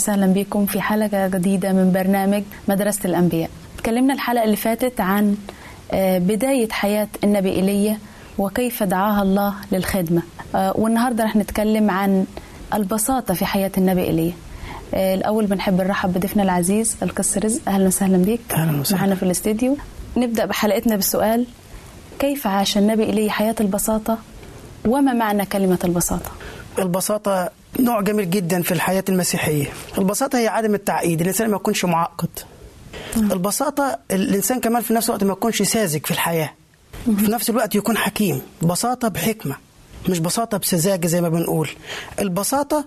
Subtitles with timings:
[0.00, 3.50] وسهلا بكم في حلقة جديدة من برنامج مدرسة الأنبياء.
[3.78, 5.36] تكلمنا الحلقة اللي فاتت عن
[5.92, 7.98] آه، بداية حياة النبي إيليا
[8.38, 10.22] وكيف دعاها الله للخدمة.
[10.54, 12.24] آه، والنهاردة رح نتكلم عن
[12.74, 14.32] البساطة في حياة النبي إيليا.
[14.94, 19.00] آه، الأول بنحب نرحب بضيفنا العزيز القس رزق أهلا وسهلا بيك أهلاً وسهلاً.
[19.00, 19.76] معنا في الاستديو.
[20.16, 21.46] نبدأ بحلقتنا بالسؤال
[22.18, 24.18] كيف عاش النبي إيليا حياة البساطة
[24.86, 26.30] وما معنى كلمة البساطة؟
[26.78, 27.50] البساطة
[27.80, 29.72] نوع جميل جدا في الحياة المسيحية.
[29.98, 32.28] البساطة هي عدم التعقيد الإنسان ما يكونش معقد.
[33.16, 36.52] البساطة الإنسان كمان في نفس الوقت ما يكونش ساذج في الحياة.
[37.04, 38.42] في نفس الوقت يكون حكيم.
[38.62, 39.56] بساطة بحكمة
[40.08, 41.68] مش بساطة بسذاجة زي ما بنقول.
[42.18, 42.84] البساطة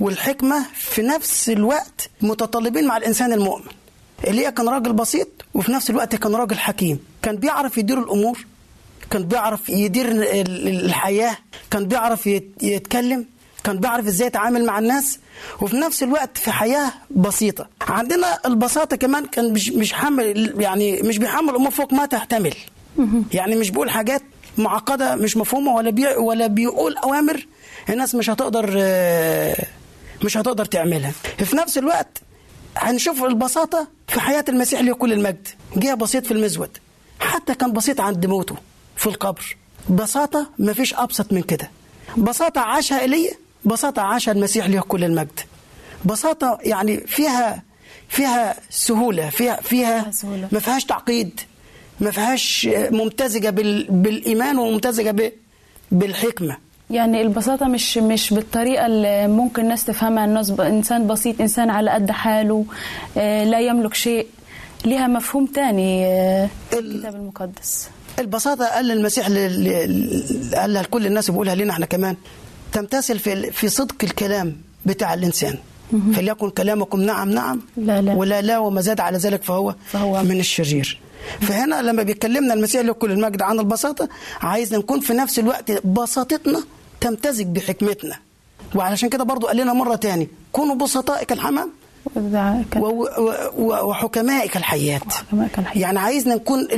[0.00, 3.64] والحكمة في نفس الوقت متطلبين مع الإنسان المؤمن.
[4.26, 6.98] إيليا كان راجل بسيط وفي نفس الوقت كان راجل حكيم.
[7.22, 8.46] كان بيعرف يدير الأمور
[9.10, 11.36] كان بيعرف يدير ال- ال- الحياة
[11.70, 13.26] كان بيعرف يت- يتكلم
[13.64, 15.18] كان بيعرف إزاي يتعامل مع الناس
[15.60, 17.68] وفي نفس الوقت في حياة بسيطة.
[17.80, 22.54] عندنا البساطة كمان كان مش مش حامل يعني مش بيحمل الأمور فوق ما تحتمل.
[23.32, 24.22] يعني مش بيقول حاجات
[24.58, 27.46] معقدة مش مفهومة ولا بي ولا بيقول أوامر
[27.90, 29.66] الناس مش هتقدر آه،
[30.24, 31.10] مش هتقدر تعملها.
[31.38, 32.18] في نفس الوقت
[32.76, 35.48] هنشوف البساطة في حياة المسيح له كل المجد.
[35.76, 36.78] جه بسيط في المزود.
[37.20, 38.56] حتى كان بسيط عند موته.
[38.96, 39.56] في القبر.
[39.90, 41.70] بساطة مفيش أبسط من كده.
[42.16, 43.30] بساطة عاشها إيليا
[43.64, 45.40] بساطة عاشها المسيح له كل المجد.
[46.04, 47.62] بساطة يعني فيها
[48.08, 50.10] فيها سهولة فيها فيها.
[50.52, 51.40] ما فيهاش تعقيد
[52.00, 55.32] ما فيهاش ممتزجة بال بالإيمان وممتزجة ب-
[55.92, 56.56] بالحكمة.
[56.90, 62.10] يعني البساطة مش مش بالطريقة اللي ممكن الناس تفهمها الناس إنسان بسيط إنسان على قد
[62.10, 62.64] حاله
[63.16, 64.26] آه، لا يملك شيء.
[64.84, 67.88] ليها مفهوم تاني آه، الكتاب المقدس.
[68.18, 72.16] البساطة قال المسيح ل- ل- قالها لكل الناس وبيقولها لنا إحنا كمان
[72.72, 74.56] تمتثل في في صدق الكلام
[74.86, 75.58] بتاع الإنسان.
[76.14, 78.14] فليكن كلامكم نعم نعم لا لا.
[78.14, 81.00] ولا لا وما زاد على ذلك فهو, فهو من الشرير.
[81.40, 84.08] فهنا لما بيكلمنا المسيح له كل المجد عن البساطة
[84.40, 86.62] عايزنا نكون في نفس الوقت بساطتنا
[87.00, 88.16] تمتزج بحكمتنا.
[88.74, 91.70] وعلشان كده برضو قال لنا مرة تاني كونوا بسطاء كالحمام
[92.14, 95.76] وإذا كان- و- و- و- وحكماء كالحيات وحكماء كالحيات.
[95.82, 96.68] يعني عايزنا نكون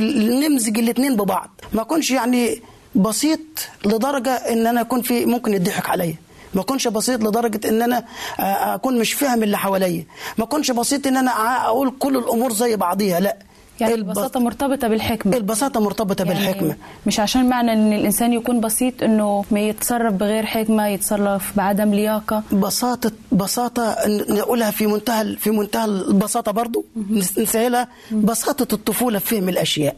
[0.43, 1.49] نمزج الاثنين ببعض.
[1.73, 2.61] ما أكونش يعني
[2.95, 3.39] بسيط
[3.85, 6.15] لدرجة إن أنا أكون في ممكن يضحك عليا.
[6.53, 8.03] ما أكونش بسيط لدرجة إن أنا
[8.39, 10.05] آه، أكون مش فاهم اللي حواليا.
[10.37, 11.31] ما أكونش بسيط إن أنا
[11.65, 13.19] أقول كل الأمور زي بعضيها.
[13.19, 13.37] لا.
[13.81, 15.37] يعني الب- البساطة مرتبطة بالحكمة.
[15.37, 16.75] البساطة مرتبطة يعني بالحكمة.
[17.05, 22.43] مش عشان معنى إن الإنسان يكون بسيط إنه ما يتصرف بغير حكمة يتصرف بعدم لياقة.
[22.51, 23.95] بساطة بساطة
[24.29, 29.95] نقولها في منتهى في منتهى البساطة برضو نس- نسهلها بساطة الطفولة في فهم الأشياء.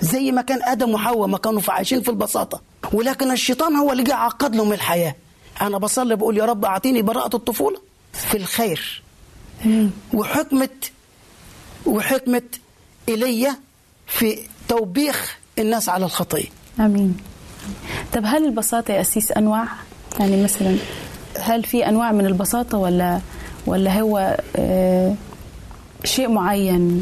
[0.00, 2.60] زي ما كان آدم وحواء ما كانوا عايشين في البساطة
[2.92, 5.14] ولكن الشيطان هو اللي جه عقد لهم الحياة.
[5.60, 7.76] أنا بصلي بقول يا رب أعطيني براءة الطفولة
[8.12, 9.02] في الخير.
[10.14, 10.68] وحكمة
[11.86, 12.42] وحكمة
[13.08, 13.56] إيليا
[14.06, 14.38] في
[14.68, 16.48] توبيخ الناس على الخطية
[16.80, 17.16] آمين.
[18.12, 19.68] طب هل البساطة يا أسيس أنواع؟
[20.20, 20.76] يعني مثلا
[21.38, 23.20] هل في أنواع من البساطة ولا
[23.66, 25.14] ولا هو آه
[26.04, 27.00] شيء معين؟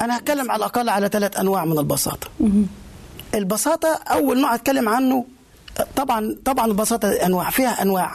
[0.00, 2.28] أنا هتكلم على الأقل على ثلاث أنواع من البساطة.
[3.34, 5.24] البساطة أول نوع أتكلم عنه
[5.96, 8.12] طبعا طبعا البساطة أنواع فيها أنواع.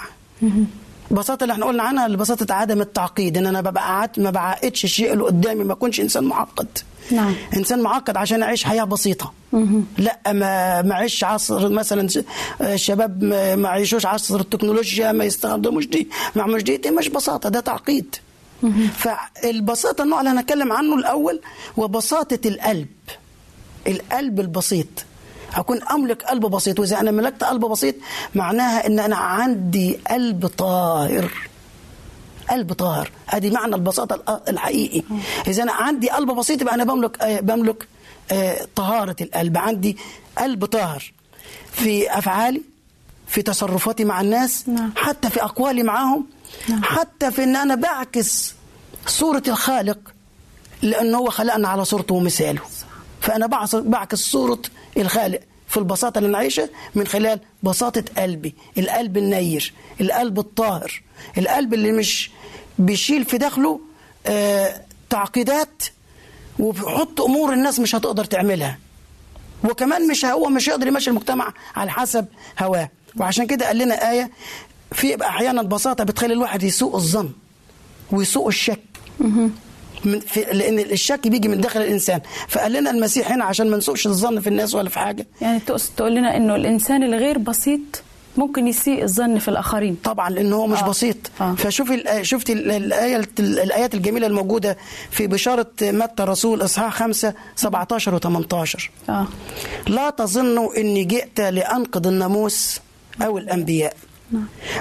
[1.12, 5.14] بساطة اللي إحنا قلنا عنها بساطة عدم التعقيد إن أنا ببقى عاد ما بعقدش الشيء
[5.14, 6.68] اللي قدامي ما اكونش إنسان معقد.
[7.12, 7.36] نعم.
[7.58, 9.34] إنسان معقد عشان اعيش حياة بسيطة.
[9.98, 12.08] لا ما ما اعيش عصر مثلا
[12.62, 17.50] الشباب ما ما يعيشوش عصر التكنولوجيا ما يستخدموش دي ما يعملوش دي دي مش بساطة
[17.50, 18.16] ده تعقيد.
[18.98, 21.42] فالبساطة النوع اللي هنتكلم عنه الأول
[21.78, 22.88] وبساطة القلب.
[23.88, 24.88] القلب البسيط.
[25.56, 27.96] اكون أملك قلب بسيط وإذا أنا ملكت قلب بسيط
[28.36, 31.32] معناها إن أنا عندي قلب طاهر.
[32.50, 33.12] قلب طاهر.
[33.30, 35.04] أدي معنى البساطة الحقيقي.
[35.48, 37.88] إذا أنا عندي قلب بسيط يبقى أنا بملك آه، بملك
[38.32, 39.58] آه، طهارة القلب.
[39.58, 39.98] عندي
[40.38, 41.14] قلب طاهر.
[41.72, 42.62] في أفعالي
[43.28, 44.92] في تصرفاتي مع الناس نعم.
[44.96, 46.26] حتى في أقوالي معاهم
[46.84, 48.54] حتى في إن أنا بعكس
[49.08, 50.00] صورة الخالق
[50.82, 52.62] لأن هو خلقنا على صورته ومثاله.
[53.48, 54.62] بعص- بعكس صوره
[54.98, 58.56] الخالق في البساطة اللي نعيشها من خلال بساطة قلبي.
[58.78, 61.02] القلب النير القلب الطاهر
[61.38, 62.32] القلب اللي مش
[62.80, 63.80] بيشيل في داخله
[64.28, 65.84] آه تعقيدات
[66.60, 68.78] وبيحط أمور الناس مش هتقدر تعملها.
[69.64, 72.26] وكمان مش هو مش هيقدر يمشي المجتمع على حسب
[72.60, 72.90] هواه.
[73.18, 74.32] وعشان كده قال لنا آية
[74.92, 77.30] في أحيانا بساطة بتخلي الواحد يسوء الظن
[78.12, 78.80] ويسوء الشك.
[80.06, 82.22] من في لأن الشك بيجي من داخل الإنسان.
[82.48, 85.28] فقال لنا المسيح هنا عشان ما نسوءش الظن في الناس ولا في حاجة.
[85.42, 87.80] يعني تقصد تقول لنا إنه الإنسان الغير بسيط
[88.38, 89.96] ممكن يسيء الظن في الآخرين.
[90.04, 90.88] طبعا لأن هو مش آه.
[90.90, 91.18] بسيط.
[91.42, 91.56] آه.
[91.56, 94.78] فشوفي شفتي ال- الآية الآيات الجميلة الموجودة
[95.12, 99.28] في بشارة متى الرسول إصحاح 5 17 و18 آه.
[99.88, 102.80] لا تظنوا إني جئت لانقض الناموس
[103.22, 103.94] أو الأنبياء.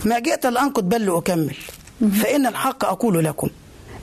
[0.04, 1.54] ما جئت لانقض بل لأكمل.
[2.22, 3.48] فإن الحق أقول لكم.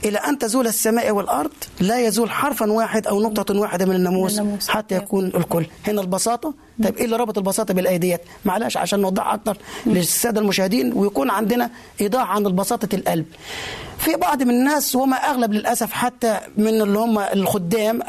[0.04, 4.40] إلى أن تزول السماء والأرض لا يزول حرفا واحد أو نقطة واحدة من الناموس.
[4.68, 5.66] حتى يكون الكل.
[5.86, 6.54] هنا البساطة؟
[6.84, 9.56] طيب إيه اللي ربط البساطة بالايه ديت معلش عشان نوضحها أكتر
[9.86, 11.70] للسادة المشاهدين ويكون عندنا
[12.00, 13.24] إيضاح عن بساطه القلب.
[13.98, 18.02] في بعض من الناس وما أغلب للأسف حتى من اللي هم الخدام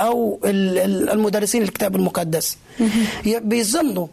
[0.80, 2.58] ال- المدرسين الكتاب المقدس.
[3.26, 4.08] بيظنوا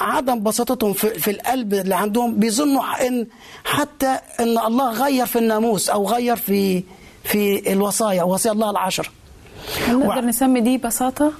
[0.00, 3.26] عدم بساطتهم في, في القلب اللي عندهم بيظنوا إن
[3.64, 6.82] حتى إن الله غير في الناموس أو غير في
[7.24, 9.10] في الوصايا وصايا الله العشر
[9.88, 11.32] نقدر نسمي دي بساطة؟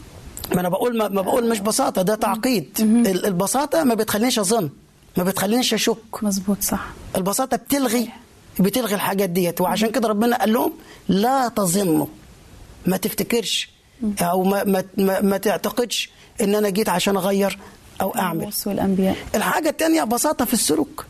[0.54, 2.68] ما أنا بقول ما, ما بقول مش بساطة ده تعقيد.
[2.80, 4.70] ال- البساطة ما بتخلينيش أظن
[5.16, 6.22] ما بتخلينيش أشك.
[6.22, 6.84] مظبوط صح.
[7.16, 8.08] البساطة بتلغي
[8.60, 9.60] بتلغي الحاجات ديت.
[9.60, 10.72] وعشان كده ربنا قال لهم
[11.08, 12.06] لا تظنوا.
[12.86, 13.70] ما تفتكرش
[14.22, 17.58] أو ما ما, ما, ما تعتقدش إن أنا جيت عشان أغير
[18.00, 18.50] أو أعمل.
[18.66, 19.16] والأنبياء.
[19.34, 21.06] الحاجة الثانية بساطة في السلوك.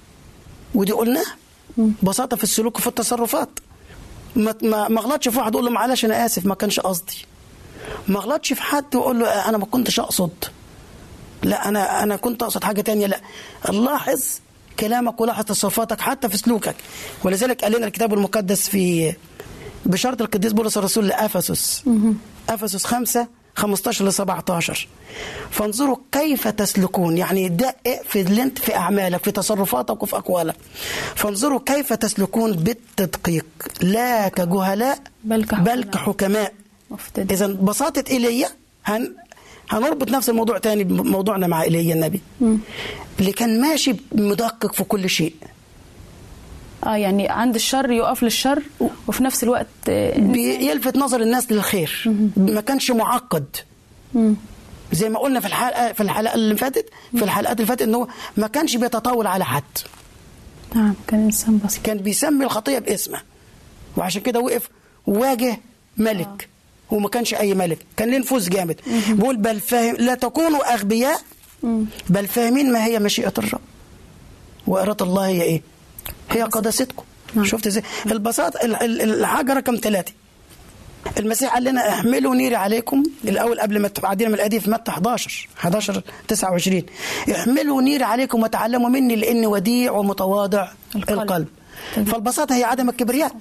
[0.75, 1.37] ودي قلناها.
[2.03, 3.49] بساطة في السلوك وفي التصرفات.
[4.37, 4.55] ما
[4.88, 7.26] ما اغلطش في واحد أقول له معلش أنا آسف ما كانش قصدي.
[8.08, 10.31] ما اغلطش في حد وأقول له أنا ما كنتش أقصد.
[11.43, 13.20] لا أنا أنا كنت أقصد حاجة تانية لا.
[13.73, 14.23] لاحظ
[14.81, 16.75] كلامك ولاحظ تصرفاتك حتى في سلوكك.
[17.25, 19.14] ولذلك قال لنا الكتاب المقدس في
[19.87, 21.82] بشرط القديس بولس الرسول لأفسس.
[22.49, 23.26] أفسس 5
[23.57, 24.89] 15 ل 17
[25.51, 30.57] فانظروا كيف تسلكون يعني دقق في اللي انت في أعمالك في تصرفاتك وفي أقوالك.
[31.15, 33.47] فانظروا كيف تسلكون بالتدقيق.
[33.82, 35.77] لا كجهلاء بل كحكماء.
[35.77, 36.53] بل كحكماء.
[37.19, 38.49] اذا بساطة ايليا
[38.85, 39.15] هن
[39.71, 42.21] هنربط نفس الموضوع تاني بموضوعنا مع ايليا النبي.
[43.21, 45.35] اللي كان ماشي مدقق في كل شيء.
[46.84, 48.62] آه يعني عند الشر يقف للشر
[49.08, 52.12] وفي نفس الوقت آه، بيلفت نظر الناس للخير.
[52.36, 53.56] ما كانش معقد.
[54.93, 58.08] زي ما قلنا في الحلقة في الحلقة اللي فاتت في الحلقات اللي فاتت ان هو
[58.36, 59.62] ما كانش بيتطاول على حد.
[60.74, 61.82] نعم كان إنسان بسيط.
[61.82, 63.20] كان بيسمي الخطية باسمه.
[63.96, 64.69] وعشان كده وقف
[65.06, 65.60] وواجه
[65.96, 66.48] ملك.
[66.91, 67.79] وما كانش أي ملك.
[67.96, 68.81] كان ليه نفوذ جامد.
[69.08, 71.20] بيقول بل فاهم لا تكونوا أغبياء
[72.08, 73.60] بل فاهمين ما هي مشيئة الرب.
[74.67, 75.62] وإرادة الله هي إيه؟
[76.31, 77.03] هي قداستكم.
[77.35, 77.44] نعم.
[77.44, 80.13] شفت إزاي؟ البساطه ال- ال- الحاجة رقم ثلاثة
[81.19, 85.49] المسيح قال لنا احملوا نيري عليكم الأول قبل ما تعدينا من الاديه في متى 11
[85.59, 86.82] 11 29
[87.32, 91.19] احملوا نيري عليكم وتعلموا مني لأني وديع ومتواضع القلب.
[91.21, 91.47] القلب.
[92.06, 93.32] فالبساطة هي عدم الكبرياء.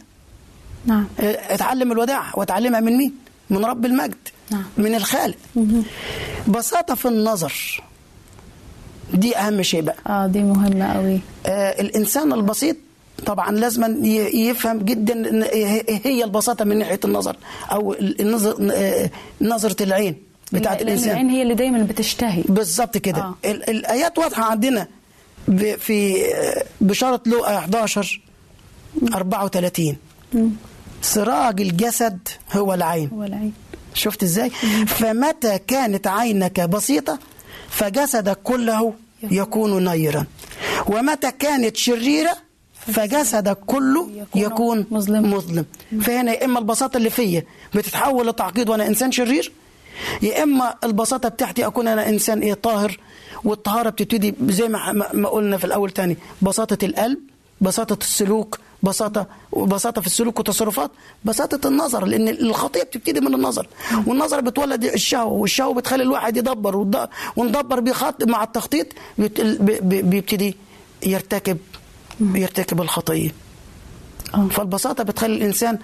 [0.86, 1.08] نعم.
[1.20, 3.14] آه، اتعلم الوداعة واتعلمها من مين؟
[3.50, 4.18] من رب المجد.
[4.52, 4.64] نعم.
[4.78, 5.38] من الخالق.
[6.48, 7.84] بساطة في النظر.
[9.14, 9.96] دي أهم شيء بقى.
[10.08, 12.76] آه دي مهمة قوي آه، الإنسان البسيط
[13.26, 15.44] طبعا لازم يفهم جدا إن
[16.04, 17.36] هي البساطة من ناحية النظر
[17.72, 19.10] أو النظر آه،
[19.42, 20.16] نظرة العين
[20.52, 21.10] بتاعت الإنسان.
[21.12, 22.44] العين هي اللي دايما بتشتهي.
[22.50, 23.22] بالظبط كده.
[23.22, 23.36] آه.
[23.46, 24.88] ال- الآيات واضحة عندنا
[25.78, 28.22] في آه، بشارة لوقا 11
[29.14, 29.96] 34
[31.02, 32.20] سراج الجسد
[32.54, 33.10] هو العين.
[33.14, 33.54] هو العين.
[33.94, 34.50] شفت إزاي؟
[34.88, 37.20] فمتى كانت عينك بسيطة؟
[37.72, 40.26] فجسدك كله يكون نيرا
[40.88, 42.38] ومتى كانت شريرة
[42.88, 45.34] فجسدك كله يكون مظلم.
[45.34, 45.66] مظلم
[46.02, 47.44] فهنا يا إما البساطة اللي فيا
[47.76, 49.52] بتتحول لتعقيد وأنا إنسان شرير
[50.22, 52.98] يا إما البساطة بتاعتي أكون أنا إنسان إيه طاهر
[53.44, 57.18] والطهارة بتبتدي زي ما ما- قلنا في الأول تاني بساطة القلب
[57.62, 59.26] بساطه السلوك بساطه
[59.58, 60.92] بساطه في السلوك والتصرفات
[61.26, 63.68] بساطه النظر لأن الخطية بتبتدي من النظر.
[64.08, 66.76] والنظر بتولد الشهوة والشهوة بتخلي الواحد يدبر
[67.36, 68.88] وندبر بيخط مع التخطيط
[69.18, 70.56] بت- بي- بي- بيبتدي
[71.06, 71.58] يرتكب
[72.22, 73.32] يرتكب الخطية.
[74.36, 74.48] آه.
[74.48, 75.80] فالبساطة بتخلي الإنسان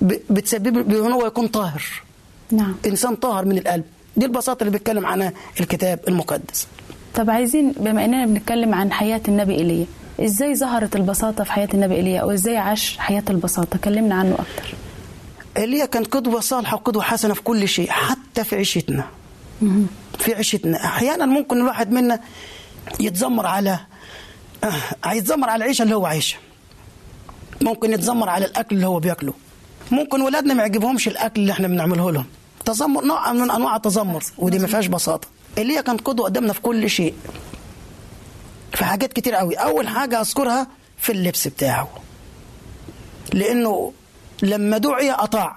[0.00, 1.82] ب- بتسبب له هو يكون طاهر.
[2.52, 2.74] نعم.
[2.86, 3.84] إنسان طاهر من القلب.
[4.16, 6.66] دي البساطة اللي بيتكلم عنها الكتاب المقدس.
[7.14, 9.86] طب عايزين بما إننا بنتكلم عن حياة النبي ايليا
[10.24, 14.74] إزاي ظهرت البساطة في حياة النبي ايليا أو إزاي عاش حياة البساطة؟ كلمنا عنه أكتر.
[15.56, 19.04] ايليا كان قدوة صالحة وقدوة حسنة في كل شيء حتى في عيشتنا.
[20.18, 20.84] في عيشتنا.
[20.84, 22.20] أحيانا ممكن الواحد منا
[23.00, 23.78] يتذمر على
[24.64, 26.38] آه، يتذمر على العيشة اللي هو عايشها.
[27.60, 29.34] ممكن يتذمر على الأكل اللي هو بياكله.
[29.90, 32.24] ممكن ولادنا ما يعجبهمش الأكل اللي إحنا بنعمله لهم.
[32.64, 35.28] تذمر نوع من أنواع التذمر ودي ما فيهاش بساطة.
[35.58, 37.14] ايليا كان قدوة قدامنا في كل شيء.
[38.72, 39.54] في حاجات كتير قوي.
[39.54, 40.66] أول حاجة أذكرها
[40.98, 41.88] في اللبس بتاعه.
[43.32, 43.92] لأنه
[44.42, 45.56] لما دعي أطاع.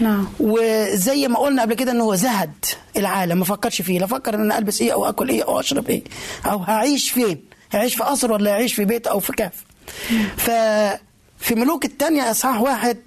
[0.00, 0.28] نعم.
[0.40, 2.64] وزي ما قلنا قبل كده ان هو زهد
[2.96, 3.38] العالم.
[3.38, 3.98] ما فكرش فيه.
[3.98, 6.04] لا فكر إن أنا ألبس إيه أو آكل إيه أو أشرب إيه.
[6.46, 9.64] أو هعيش فين؟ هعيش في قصر ولا هعيش في بيت أو في كهف.
[10.36, 12.98] ففي ملوك الثانية إصحاح واحد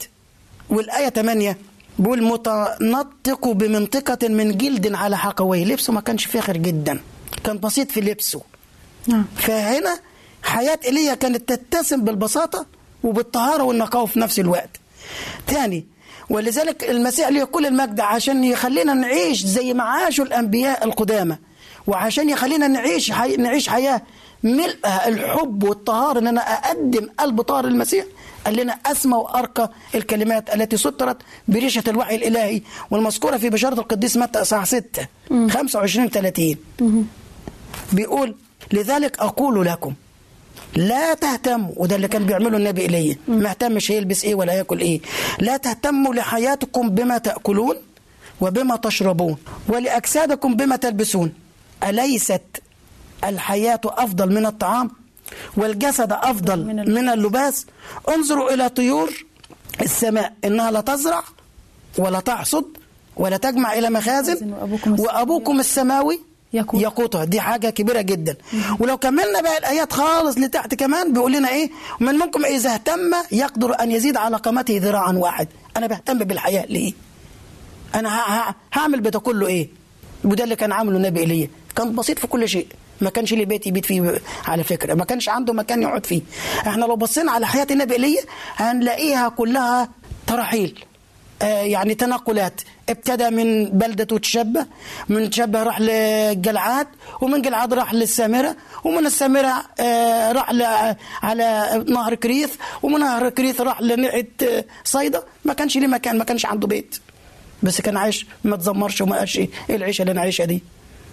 [0.70, 1.58] والآية 8
[2.00, 5.66] بيقول متنطق بمنطقة من جلد على حقويه.
[5.66, 7.00] لبسه ما كانش فاخر جدا.
[7.44, 8.42] كان بسيط في لبسه.
[9.08, 9.26] نعم.
[9.36, 10.00] فهنا
[10.44, 12.66] حياة إيليا كانت تتسم بالبساطة
[13.04, 14.70] وبالطهارة والنقاوة في نفس الوقت.
[15.48, 15.86] تاني
[16.30, 21.38] ولذلك المسيح ليه كل المجد عشان يخلينا نعيش زي ما عاشوا الأنبياء القدامى
[21.88, 23.36] وعشان يخلينا نعيش حي...
[23.38, 24.02] نعيش حياة
[24.44, 28.06] ملءها الحب والطهارة إن أنا أقدم قلب طاهر المسيح
[28.46, 31.18] قال لنا أسمى وأرقى الكلمات التي سطرت
[31.48, 35.08] بريشة الوحي الإلهي والمذكورة في بشارة القديس متى؟ اصحاح 6
[35.50, 36.56] 25 30
[37.94, 38.36] بيقول
[38.72, 39.94] لذلك أقول لكم
[40.76, 45.02] لا تهتموا وده اللي كان بيعمله النبي ايليا ما اهتمش يلبس إيه ولا يأكل إيه.
[45.40, 47.76] لا تهتموا لحياتكم بما تأكلون
[48.42, 51.34] وبما تشربون ولأجسادكم بما تلبسون.
[51.84, 52.42] أليست
[53.24, 54.92] الحياة أفضل من الطعام
[55.58, 57.66] والجسد أفضل من اللباس.
[58.10, 59.26] انظروا إلى طيور
[59.82, 61.24] السماء إنها لا تزرع
[61.98, 62.66] ولا تحصد
[63.18, 64.54] ولا تجمع إلى مخازن.
[64.88, 66.20] وأبوكم السماوي.
[66.54, 66.82] يقوت.
[66.82, 67.26] يقوتها.
[67.26, 68.36] دي حاجة كبيرة جدا.
[68.80, 71.70] ولو كملنا بقى الآيات خالص لتحت كمان بيقول لنا إيه؟
[72.00, 75.48] من منكم إذا اهتم يقدر أن يزيد على قامته ذراعا واحد.
[75.78, 76.94] أنا بهتم بالحياة ليه؟
[77.96, 78.20] أنا
[78.74, 79.70] هعمل بده كله إيه؟
[80.24, 82.68] وده اللي كان عامله النبي ايليا كان بسيط في كل شيء.
[83.02, 84.94] ما كانش ليه بيت يبيت فيه على فكرة.
[84.94, 86.22] ما كانش عنده مكان يقعد فيه.
[86.68, 88.22] إحنا لو بصينا على حياة النبي ايليا
[88.56, 89.90] هنلاقيها كلها
[90.28, 90.84] ترحيل
[91.42, 94.66] آه يعني تنقلات ابتدى من بلدة تشبه
[95.10, 96.88] من تشبه راح لجلعاد
[97.22, 102.50] ومن جلعاد راح للسامرة ومن السامرة آه راح ل- على نهر كريث
[102.84, 105.24] ومن نهر كريث راح لناحية آه، صيدا.
[105.46, 106.96] ما كانش ليه مكان ما كانش عنده بيت.
[107.64, 110.64] بس كان عايش ما تزمرش وما قالش إيه العيشة اللي أنا عايشها دي؟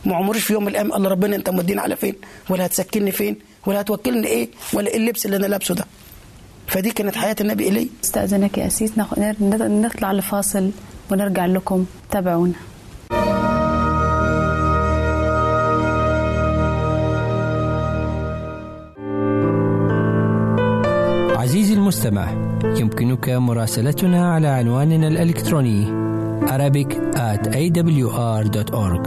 [0.04, 2.14] ما عمرش في يوم من الأيام قال ربنا أنت موديني على فين؟
[2.50, 3.36] ولا هتسكنني فين؟
[3.66, 5.84] ولا هتوكلني إيه؟ ولا إيه اللبس اللي أنا لابسه ده؟
[6.66, 10.70] فدي كانت حياة النبي ايليا استأذنك يا أسيس نطلع لفاصل.
[11.12, 11.84] ونرجع لكم.
[12.10, 12.52] تابعونا.
[21.36, 22.30] عزيزي المستمع
[22.64, 26.00] يمكنك مراسلتنا على عنواننا الإلكتروني
[26.46, 29.04] Arabic at awr.org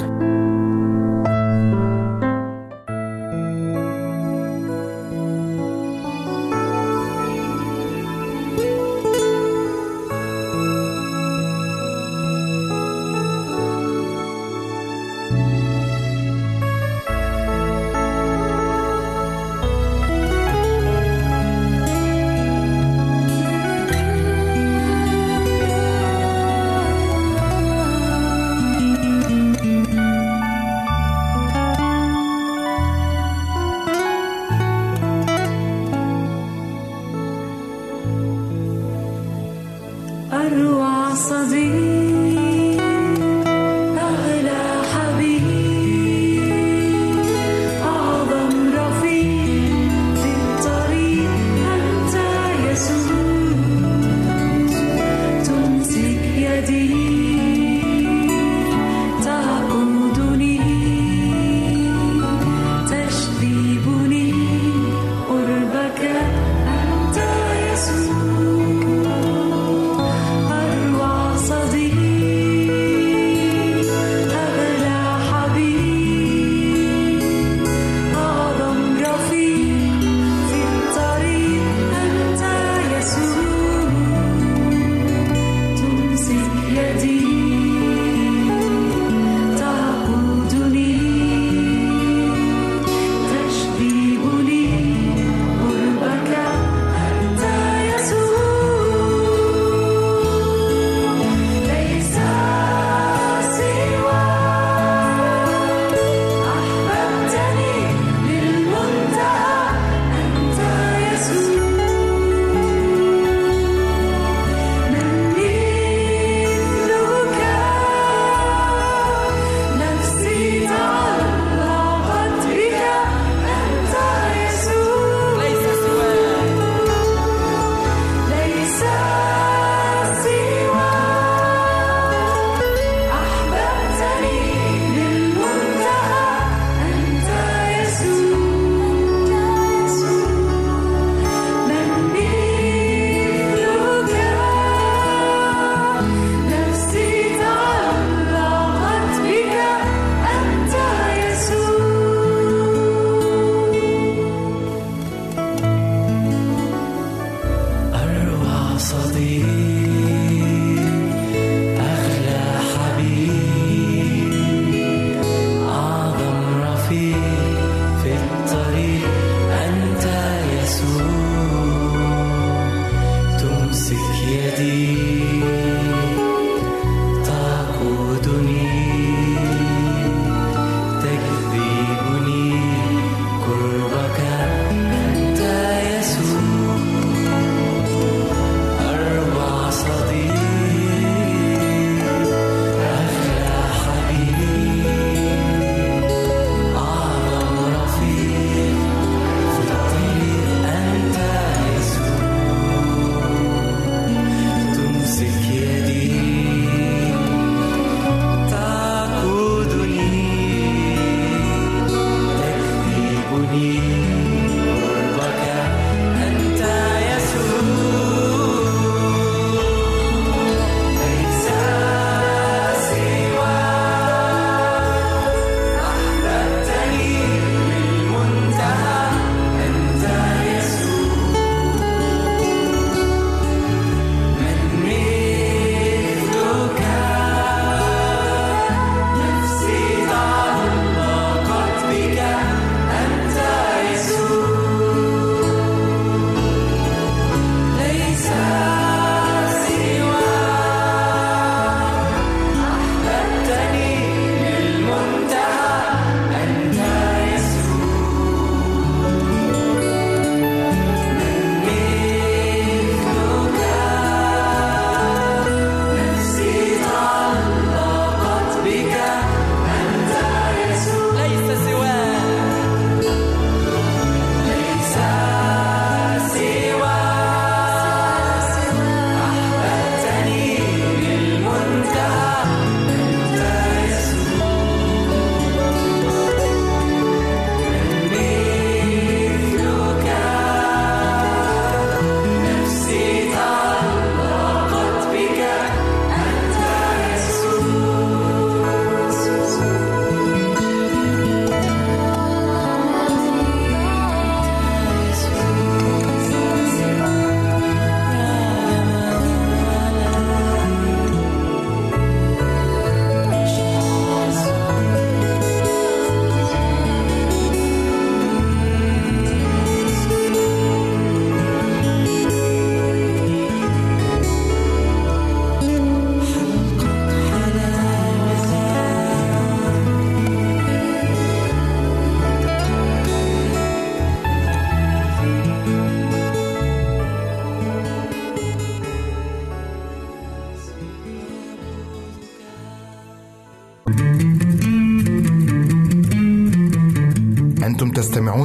[40.45, 42.02] أروع صديق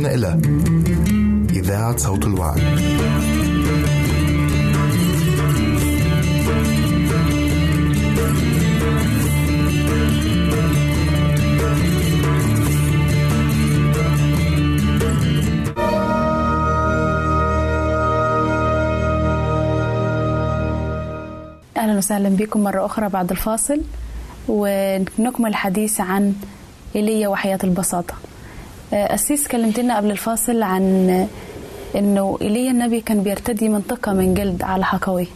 [0.08, 0.84] تستمعون
[1.50, 2.62] إلى إذاعة صوت الوعي
[21.76, 23.80] أهلا وسهلا بكم مرة أخرى بعد الفاصل
[24.48, 26.34] ونكمل الحديث عن
[26.96, 28.14] إيليا وحياة البساطة.
[28.14, 28.27] آه،
[28.92, 34.62] أسيس كلمت لنا قبل الفاصل عن آه، إنه إيليا النبي كان بيرتدي منطقة من جلد
[34.62, 35.26] على حقوي.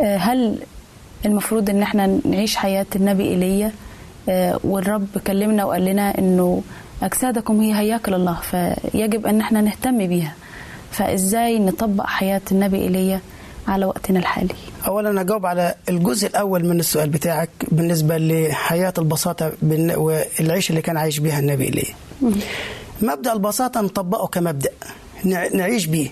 [0.00, 0.58] آه، هل
[1.26, 3.72] المفروض إن إحنا نعيش حياة النبي إيليا
[4.28, 6.62] آه، والرب كلمنا وقال لنا إنه
[7.02, 10.34] أجسادكم هي هياكل الله فيجب أن إحنا نهتم بيها.
[10.90, 13.20] فإزاي نطبق حياة النبي إيليا
[13.68, 14.54] على وقتنا الحالي؟
[14.86, 19.52] اولا أجاوب على الجزء الأول من السؤال بتاعك بالنسبة لحياة البساطة
[19.96, 21.92] والعيش اللي كان عايش بيها النبي ليه
[23.02, 24.70] مبدأ البساطة نطبقه كمبدأ
[25.24, 26.10] نع- نعيش بيه.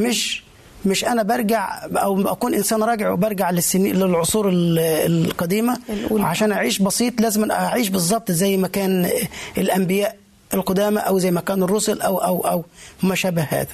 [0.00, 0.42] مش
[0.86, 6.24] مش أنا برجع أو أكون إنسان راجع وبرجع للسنين للعصور ال- القديمة الأولى.
[6.24, 9.10] عشان أعيش بسيط لازم أعيش بالظبط زي ما كان
[9.58, 10.16] الأنبياء
[10.54, 12.64] القدامى أو زي ما كان الرسل أو أو أو
[13.02, 13.66] ما شابه هذا.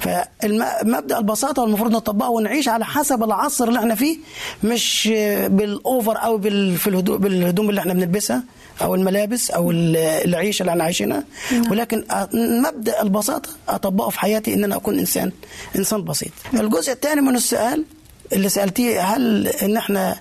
[0.00, 4.18] فمبدا البساطة المفروض نطبقه ونعيش على حسب العصر اللي إحنا فيه
[4.64, 5.08] مش
[5.46, 6.40] بالأوفر أو
[6.76, 8.42] في الهدوء بالهدوم اللي إحنا بنلبسها.
[8.82, 11.24] أو الملابس أو ال- العيشه اللي إحنا عايشينها.
[11.70, 15.32] ولكن أ- مبدأ البساطة أطبقه في حياتي ان أنا أكون انسان
[15.76, 16.32] إنسان بسيط.
[16.54, 17.84] الجزء الثاني من السؤال
[18.32, 20.16] اللي سألتيه هل إن إحنا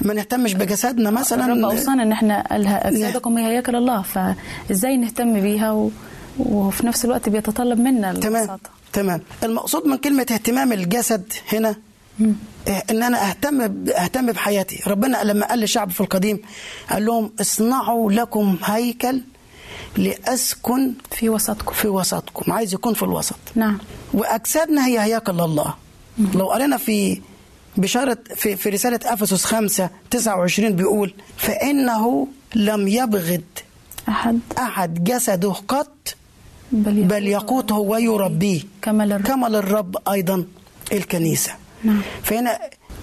[0.00, 5.40] ما نهتمش بجسدنا مثلا؟ الرب أوصانا إن إحنا قالها أجسادكم هي هياكل الله فإزاي نهتم
[5.40, 5.90] بيها و...
[6.38, 8.36] وفي نفس الوقت بيتطلب منا تمام.
[8.42, 9.20] البساطة؟ تمام.
[9.44, 11.76] المقصود من كلمة اهتمام الجسد هنا
[12.90, 14.82] إن أنا أهتم أهتم بحياتي.
[14.86, 16.38] ربنا لما قال للشعب في القديم
[16.90, 19.20] قال لهم اصنعوا لكم هيكل
[19.96, 21.72] لأسكن في وسطكم.
[21.72, 22.52] في وسطكم.
[22.52, 23.36] عايز يكون في الوسط.
[23.54, 23.78] نعم.
[24.14, 25.74] واجسادنا هي هياكل الله
[26.34, 27.20] لو قرينا في
[27.76, 33.42] بشارة في, في رسالة أفسس 5 29 بيقول فإنه لم يبغض
[34.08, 34.40] أحد.
[34.58, 36.14] أحد جسده قط
[36.72, 39.22] بل, بل يقوته ويربيه كما للرب.
[39.26, 40.44] كما للرب أيضا
[40.92, 41.52] الكنيسة.
[41.84, 42.00] نعم.
[42.22, 42.58] فهنا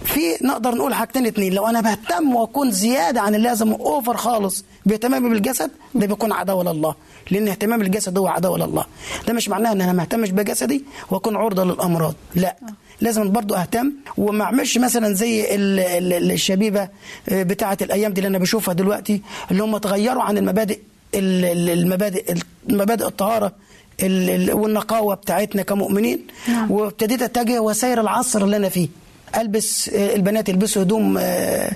[0.06, 1.54] في نقدر نقول حاجتين اتنين.
[1.54, 6.96] لو أنا بهتم وأكون زيادة عن اللازم اوفر خالص باهتمامي بالجسد ده بيكون عداوة لله.
[7.32, 8.86] لأن اهتمام بالجسد هو عداوة لله.
[9.28, 12.16] ده مش معناه إن أنا ما أهتمش بجسدي وأكون عرضة للأمراض.
[12.36, 12.56] لا.
[13.02, 15.80] لازم برضو أهتم وما أعملش مثلا زي ال-
[16.14, 16.90] ال- الشبيبة
[17.30, 20.80] آه، بتاعة الأيام دي اللي أنا بشوفها دلوقتي اللي هم تغيروا عن المبادئ
[21.16, 22.36] ال- ال- المبادئ
[22.70, 23.46] المبادئ الطهارة.
[23.46, 23.54] ال- ال-
[24.54, 26.72] والنقاوة بتاعتنا كمؤمنين نعم.
[26.72, 28.88] وابتديت أتجه وسائر العصر اللي أنا فيه
[29.38, 31.72] ألبس آه، البنات يلبسوا هدوم آه،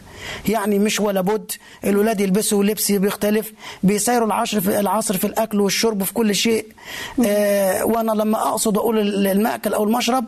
[0.49, 1.51] يعني مش ولا بد.
[1.85, 3.53] الولاد يلبسوا لبس بيختلف.
[3.83, 6.65] بيسيروا العصر في العصر في الأكل والشرب في كل شيء.
[7.25, 10.25] آه، وأنا لما أقصد أقول ال- المأكل أو المشرب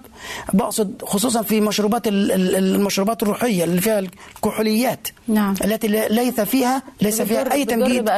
[0.54, 4.00] بقصد خصوصا في مشروبات ال- ال- المشروبات الروحية اللي فيها
[4.36, 5.08] الكحوليات.
[5.28, 5.56] نعم.
[5.66, 8.10] التي ليس فيها ليس فيها أي تمجيد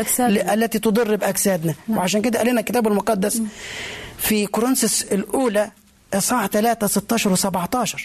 [0.54, 1.74] التي تضر بأجسادنا.
[1.90, 3.42] وعشان كده قال لنا الكتاب المقدس
[4.18, 5.72] في كورنثوس الأولى
[6.14, 8.00] اصحاح 3 16 و17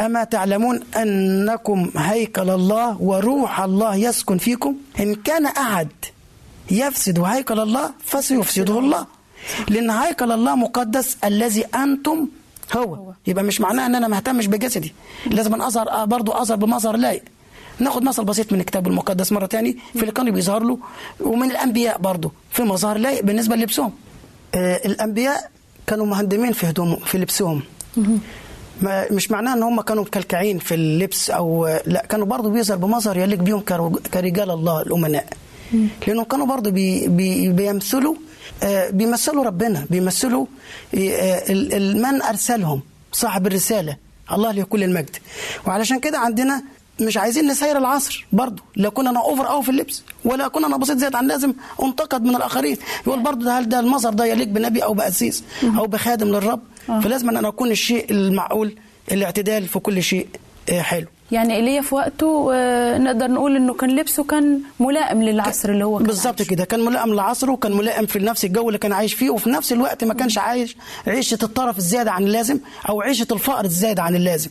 [0.00, 5.88] أما تعلمون أنكم هيكل الله وروح الله يسكن فيكم؟ إن كان أحد
[6.70, 9.06] يفسد هيكل الله فسيفسده الله.
[9.68, 12.28] لأن هيكل الله مقدس الذي أنتم
[12.76, 13.12] هو.
[13.26, 14.92] يبقى مش معناه إن أنا ما اهتمش بجسدي.
[15.26, 17.22] لازم أظهر برضو أظهر بمظهر لايق.
[17.78, 19.76] ناخد مثل بسيط من الكتاب المقدس مرة تاني.
[19.92, 20.78] في اللي كانوا بيظهر له
[21.20, 22.32] ومن الأنبياء برضو.
[22.50, 23.92] في مظهر لايق بالنسبة للبسهم.
[24.54, 25.50] آه الأنبياء
[25.90, 27.62] كانوا مهندمين في هدومهم في لبسهم.
[28.80, 33.16] ما مش معناه إن هم كانوا مكلكعين في اللبس أو لا كانوا برضو بيظهر بمظهر
[33.16, 35.26] يليق بيهم كرج- كرجال الله الأمناء.
[36.06, 38.14] لأنهم كانوا برضو بي بي بيمثلوا
[38.62, 40.46] آه، بيمثلوا ربنا بيمثلوا
[40.94, 41.52] آه،
[42.04, 42.80] من أرسلهم؟
[43.12, 43.96] صاحب الرسالة
[44.32, 45.16] الله له كل المجد.
[45.66, 46.62] وعلشان كده عندنا
[47.00, 50.76] مش عايزين نسير العصر برضه لا اكون أنا اوفر قوي في اللبس ولا اكون أنا
[50.76, 52.76] بسيط زياده عن لازم انتقد من الآخرين.
[53.06, 55.44] يقول برضه ده هل ده المظهر ده يليق بنبي أو بقسيس
[55.78, 58.74] أو بخادم للرب؟ فلازم أن أنا أكون الشيء المعقول
[59.12, 60.26] الاعتدال في كل شيء
[60.70, 61.06] آه، حلو.
[61.32, 65.98] يعني ايليا في وقته آه، نقدر نقول إنه كان لبسه كان ملائم للعصر اللي هو
[65.98, 66.42] كان بالظبط.
[66.42, 66.64] كده.
[66.64, 70.04] كان ملائم لعصره وكان ملائم في نفس الجو اللي كان عايش فيه وفي نفس الوقت
[70.04, 72.58] ما كانش عايش عيشة الطرف الزيادة عن اللازم
[72.88, 74.50] أو عيشة الفقر الزيادة عن اللازم.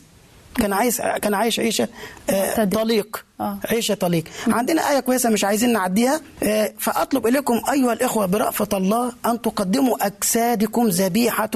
[0.54, 1.88] كان عايش كان عايش عيشة
[2.30, 2.64] آه،.
[2.64, 3.24] طليق.
[3.40, 3.58] آه.
[3.70, 4.24] عيشة طليق.
[4.48, 10.06] عندنا آية كويسة مش عايزين نعديها آه، فأطلب إليكم أيها الإخوة برأفة الله أن تقدموا
[10.06, 11.50] أجسادكم ذبيحة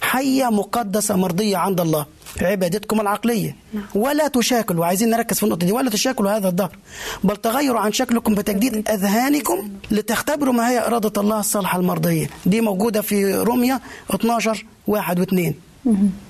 [0.00, 2.06] حية مقدسة مرضية عند الله
[2.40, 3.56] عبادتكم العقلية.
[3.94, 6.76] ولا تشاكلوا عايزين نركز في النقطة دي ولا تشاكلوا هذا الدهر
[7.24, 12.30] بل تغيروا عن شكلكم بتجديد أذهانكم لتختبروا ما هي إرادة الله الصالحة المرضية.
[12.46, 13.80] دي موجودة في روميا
[14.10, 15.52] 12 1 و2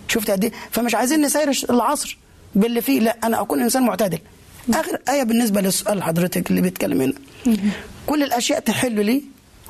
[0.09, 2.19] شفت قد إيه؟ فمش عايزين نسير العصر
[2.55, 3.01] باللي فيه.
[3.01, 4.19] لا أنا أكون إنسان معتدل.
[4.75, 7.13] آخر آية بالنسبة لسؤال حضرتك اللي بيتكلم هنا.
[8.07, 9.23] كل الأشياء تحل لي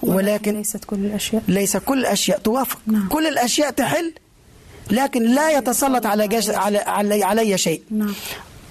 [0.03, 1.43] ولكن ليست كل الأشياء.
[1.49, 2.39] ليس كل الأشياء.
[2.39, 2.79] توافق.
[2.87, 3.09] نعم.
[3.09, 4.13] كل الأشياء تحل
[4.91, 6.51] لكن لا يتسلط على جش...
[6.51, 7.83] على علي, علي شيء.
[7.91, 8.15] نعم.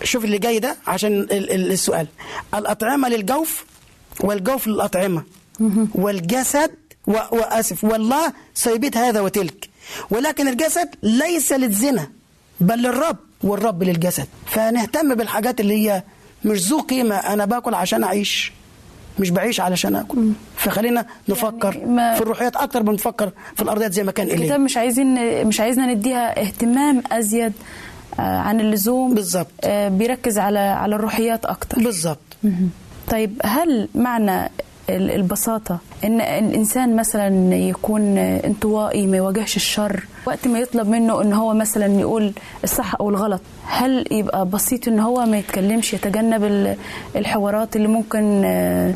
[0.04, 2.08] شوف اللي جاي ده عشان ال- ال- السؤال.
[2.56, 3.66] الأطعمة للجوف
[4.20, 5.24] والجوف للأطعمة.
[5.96, 6.72] والجسد
[7.08, 7.12] و...
[7.12, 9.70] وأسف والله سيبيت هذا وتلك.
[10.10, 12.08] ولكن الجسد ليس للزنا
[12.62, 14.28] بل للرب والرب للجسد.
[14.46, 16.04] فنهتم بالحاجات اللي هي
[16.46, 18.52] مش ذو قيمة أنا باكل عشان أعيش
[19.20, 20.32] مش بعيش علشان أكل.
[20.56, 24.60] فخلينا نفكر يعني في الروحيات أكتر ما نفكر في الأرضيات زي ما كان إليه الكتاب
[24.60, 27.54] مش عايزين مش عايزنا نديها اهتمام أزيد
[28.20, 29.14] آه، عن اللزوم.
[29.14, 29.48] بالظبط.
[29.64, 31.84] آه، بيركز على على الروحيات أكتر.
[31.84, 32.20] بالظبط.
[33.12, 34.52] طيب هل معنى
[34.90, 35.78] ال- البساطة.
[36.04, 42.00] إن الإنسان مثلا يكون انطوائي ما يواجهش الشر وقت ما يطلب منه إن هو مثلا
[42.00, 46.78] يقول الصح أو الغلط هل يبقى بسيط إن هو ما يتكلمش يتجنب ال-
[47.16, 48.94] الحوارات اللي ممكن آه،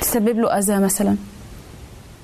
[0.00, 1.16] تسبب له أذى مثلا؟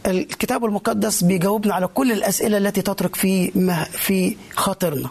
[0.07, 3.51] الكتاب المقدس بيجاوبنا على كل الأسئلة التي تترك في
[3.93, 5.09] في خاطرنا.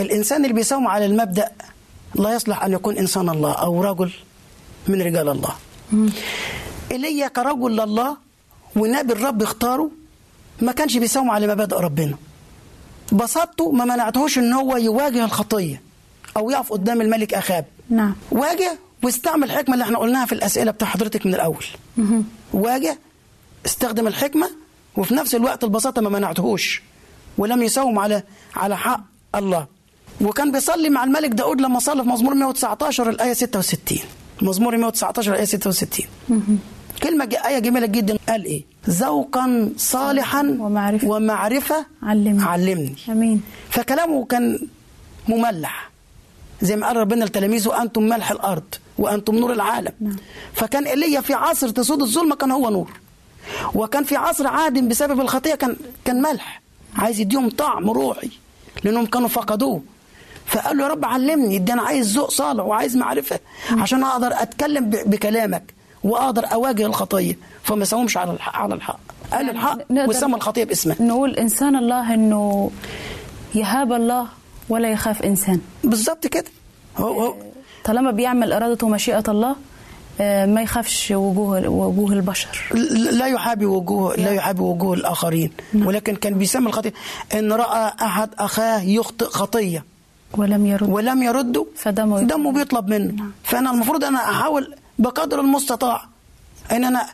[0.00, 1.48] الإنسان اللي بيساوم على المبدأ
[2.14, 4.10] لا يصلح أن يكون إنسان الله أو رجل
[4.88, 5.50] من رجال الله.
[6.92, 8.16] إيليا كرجل لله
[8.76, 9.90] ونبي الرب اختاره
[10.60, 12.16] ما كانش بيساوم على مبادئ ربنا.
[13.12, 15.82] بساطته ما منعتهوش إن هو يواجه الخطية
[16.36, 17.64] أو يقف قدام الملك أخاب.
[17.90, 18.14] نعم.
[18.30, 21.64] واجه واستعمل الحكمة اللي إحنا قلناها في الأسئلة بتاع حضرتك من الأول.
[22.52, 22.98] واجه
[23.66, 24.50] استخدم الحكمة
[24.96, 26.82] وفي نفس الوقت البساطة ما منعتهوش
[27.38, 28.22] ولم يساوم على
[28.56, 29.00] على حق
[29.34, 29.66] الله.
[30.20, 33.98] وكان بيصلي مع الملك داود لما صلى في مزمور 119 الآية 66
[34.42, 36.06] مزمور 119 الآية 66
[37.02, 38.18] كلمة آية جميلة جدا.
[38.28, 41.08] قال إيه؟ ذوقا صالحا ومعرفة.
[41.08, 41.86] ومعرفة.
[42.02, 42.42] علمني.
[42.42, 42.94] علمني.
[43.08, 43.42] آمين.
[43.70, 44.58] فكلامه كان
[45.28, 45.90] مملح.
[46.62, 48.64] زي ما قال ربنا لتلاميذه أنتم ملح الأرض
[48.98, 49.92] وأنتم نور العالم.
[50.00, 50.16] نعم.
[50.52, 52.90] فكان ايليا في عصر تسود الظلمة كان هو نور.
[53.74, 56.62] وكان في عصر عادم بسبب الخطيه كان كان ملح.
[56.96, 58.30] عايز يديهم طعم روحي
[58.84, 59.82] لأنهم كانوا فقدوه.
[60.52, 64.90] فقال له يا رب علمني ده أنا عايز ذوق صالح وعايز معرفة عشان أقدر أتكلم
[64.90, 67.38] بكلامك وأقدر أواجه الخطية.
[67.62, 68.98] فما ساومش على الحق على الحق.
[69.32, 72.70] قال الحق وسمى الخطية باسمها نقول إنسان الله إنه
[73.54, 74.26] يهاب الله
[74.68, 75.60] ولا يخاف إنسان.
[75.84, 76.44] بالظبط كده.
[76.98, 77.34] هو هو
[77.84, 79.56] طالما بيعمل إرادته ومشيئة الله
[80.20, 82.48] آه، ما يخافش وجوه وجوه البشر.
[83.10, 85.50] لا يحابي وجوه لا يحابي وجوه الآخرين.
[85.74, 86.92] ولكن كان بيسمى الخطية
[87.34, 89.84] إن رأى أحد أخاه يخطئ خطية.
[90.34, 90.88] ولم يرد.
[90.88, 92.20] ولم يرده فدمه.
[92.20, 93.24] دمه بيطلب منه.
[93.44, 96.08] فأنا المفروض أنا أحاول بقدر المستطاع
[96.72, 97.06] إن أنا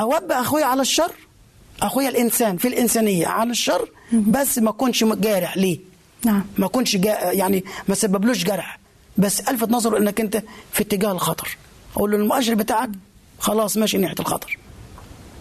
[0.00, 1.12] أوبئ أخويا على الشر
[1.82, 5.78] أخويا الإنسان في الإنسانية على الشر بس ما أكونش جارح ليه.
[6.24, 6.44] نعم.
[6.58, 8.78] ما أكونش يعني ما سببلوش جرح.
[9.16, 11.56] بس ألفت نظره إنك أنت في اتجاه الخطر.
[11.96, 12.90] أقول له المؤشر بتاعك
[13.38, 14.58] خلاص ماشي ناحية الخطر.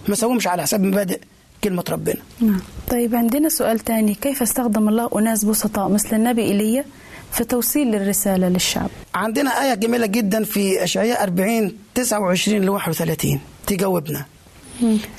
[0.07, 1.19] ما سومش على حساب مبادئ.
[1.63, 2.21] كلمة ربنا.
[2.41, 2.59] نعم.
[2.91, 4.15] طيب عندنا سؤال تاني.
[4.15, 6.85] كيف استخدم الله أناس بسطاء مثل النبي إيليا
[7.31, 14.25] في توصيل الرسالة للشعب؟ عندنا آية جميلة جدا في أشعياء 40 29 ل 31 تجاوبنا.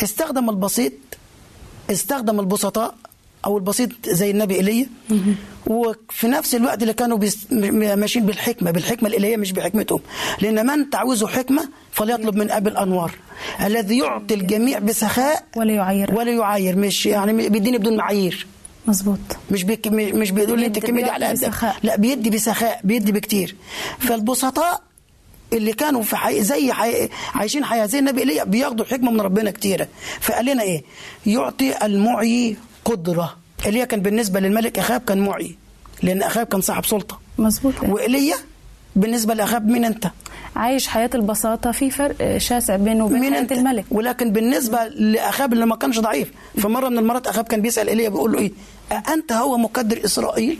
[0.02, 0.92] استخدم البسيط
[1.90, 2.94] استخدم البسطاء
[3.44, 4.86] أو البسيط زي النبي إيليا.
[5.68, 7.18] وفي نفس الوقت اللي كانوا
[7.96, 10.00] ماشيين بالحكمة بالحكمة الإلهية مش بحكمتهم.
[10.40, 13.12] لأن من تعوزه حكمة فليطلب من أبي الأنوار
[13.64, 18.46] الذي يعطي الجميع بسخاء ولا يعير ولا يعاير مش يعني بيديني بدون معايير.
[18.86, 19.18] مظبوط.
[19.50, 21.54] مش بيك مش بيقول لي أنت بيعطي على قدك.
[21.82, 23.56] لا بيدي بسخاء بيدي بكتير.
[23.98, 24.82] فالبسطاء
[25.52, 26.42] اللي كانوا في حي...
[26.42, 27.08] زي حي...
[27.34, 29.88] عايشين حياة زي النبي ايليا بياخدوا حكمة من ربنا كتيرة.
[30.20, 30.82] فقال لنا إيه؟
[31.26, 33.36] يعطي المعي قدرة.
[33.66, 35.56] ايليا كان بالنسبة للملك أخاب كان معي
[36.02, 37.20] لأن أخاب كان صاحب سلطة.
[37.38, 37.74] مظبوط.
[37.82, 38.36] وايليا
[38.96, 40.10] بالنسبة لأخاب مين أنت؟
[40.56, 43.84] عايش حياة البساطة في فرق شاسع بينه وبين حياة أنت؟ الملك.
[43.90, 48.32] ولكن بالنسبة لأخاب اللي ما كانش ضعيف فمرة من المرات أخاب كان بيسأل ايليا بيقول
[48.32, 48.52] له إيه؟
[49.14, 50.58] انت هو مقدر إسرائيل؟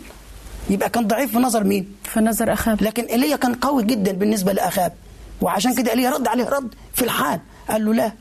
[0.71, 2.83] يبقى كان ضعيف في نظر مين؟ في نظر أخاب.
[2.83, 4.93] لكن ايليا كان قوي جدا بالنسبة لأخاب.
[5.41, 7.41] وعشان كده ايليا رد عليه رد في الحال.
[7.69, 8.13] قال له لا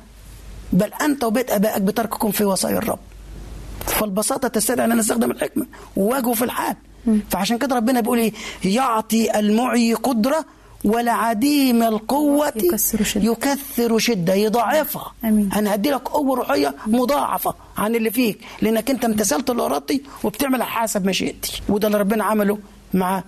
[0.74, 3.00] بل أنت وبيت أبائك بترككم في وصايا الرب.
[4.00, 6.76] فالبساطة تستدعي أن أنا استخدم الحكمة وواجهه في الحال.
[7.30, 8.34] فعشان كده ربنا بيقول إيه؟
[8.66, 10.46] يعطي المعي قدرة
[10.86, 13.32] ولعديم القوة يكسر شدة.
[13.32, 15.50] يكثر شدة يضاعفها آمين.
[15.56, 21.06] أنا هدي لك قوة روحية مضاعفة عن اللي فيك لأنك أنت امتثلت لإرادتي وبتعمل حسب
[21.06, 21.62] مشيئتي.
[21.70, 22.58] وده اللي ربنا عمله
[22.94, 23.24] مع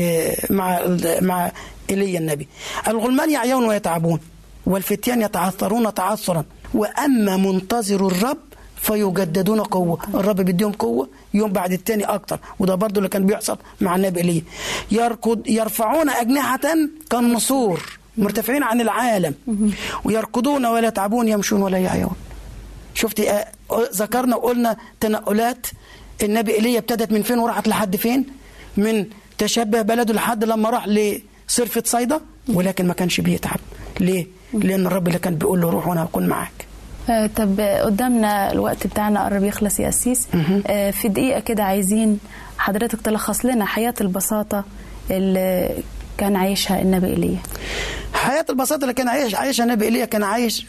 [0.00, 0.80] آه، مع
[1.20, 1.52] مع
[1.90, 2.48] ايليا النبي.
[2.88, 4.20] الغلمان يعيون ويتعبون
[4.66, 6.44] والفتيان يتعثرون تعثرا.
[6.74, 8.38] وأما منتظر الرب
[8.84, 9.98] فيجددون قوة.
[10.14, 12.38] الرب بيديهم قوة يوم بعد التاني أكتر.
[12.58, 14.42] وده برضو اللي كان بيحصل مع النبي ايليا
[14.90, 16.60] يركض يرفعون أجنحة
[17.10, 19.34] كالنسور مرتفعين عن العالم.
[20.04, 22.16] ويركضون ولا يتعبون يمشون ولا يعيون.
[22.94, 23.46] شفتي آه،
[23.94, 25.66] ذكرنا وقلنا تنقلات.
[26.22, 28.26] النبي ايليا ابتدت من فين وراحت لحد فين؟
[28.76, 29.06] من
[29.38, 33.60] تشبه بلده لحد لما راح لصرفة صيدا ولكن ما كانش بيتعب.
[34.00, 36.66] ليه؟ لأن الرب اللي كان بيقول له روح وأنا هكون معاك.
[37.10, 40.28] آه، طب قدامنا الوقت بتاعنا قرب يخلص يا أسيس.
[40.66, 42.18] آه، في دقيقة كده عايزين
[42.58, 44.64] حضرتك تلخص لنا حياة البساطة
[45.10, 45.70] اللي
[46.18, 47.38] كان عايشها النبي إيليا.
[48.14, 50.66] حياة البساطة اللي كان عايش عايشها النبي إيليا كان عايش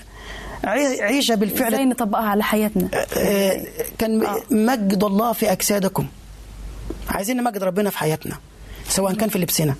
[0.63, 1.74] عي- عيشة بالفعل.
[1.74, 3.65] إزاي نطبقها على حياتنا؟ آه،
[3.98, 6.06] كان مجد الله في أجسادكم.
[7.10, 8.36] عايزين نمجد ربنا في حياتنا
[8.89, 9.76] سواء كان في لبسنا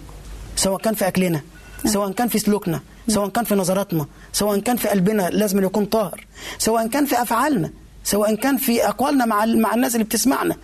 [0.56, 1.42] سواء كان في أكلنا
[1.86, 2.80] سواء كان في سلوكنا.
[3.08, 6.26] سواء كان في نظراتنا سواء كان في قلبنا لازم يكون طاهر
[6.58, 7.70] سواء كان في أفعالنا
[8.04, 10.56] سواء كان في أقوالنا مع مع الناس اللي بتسمعنا.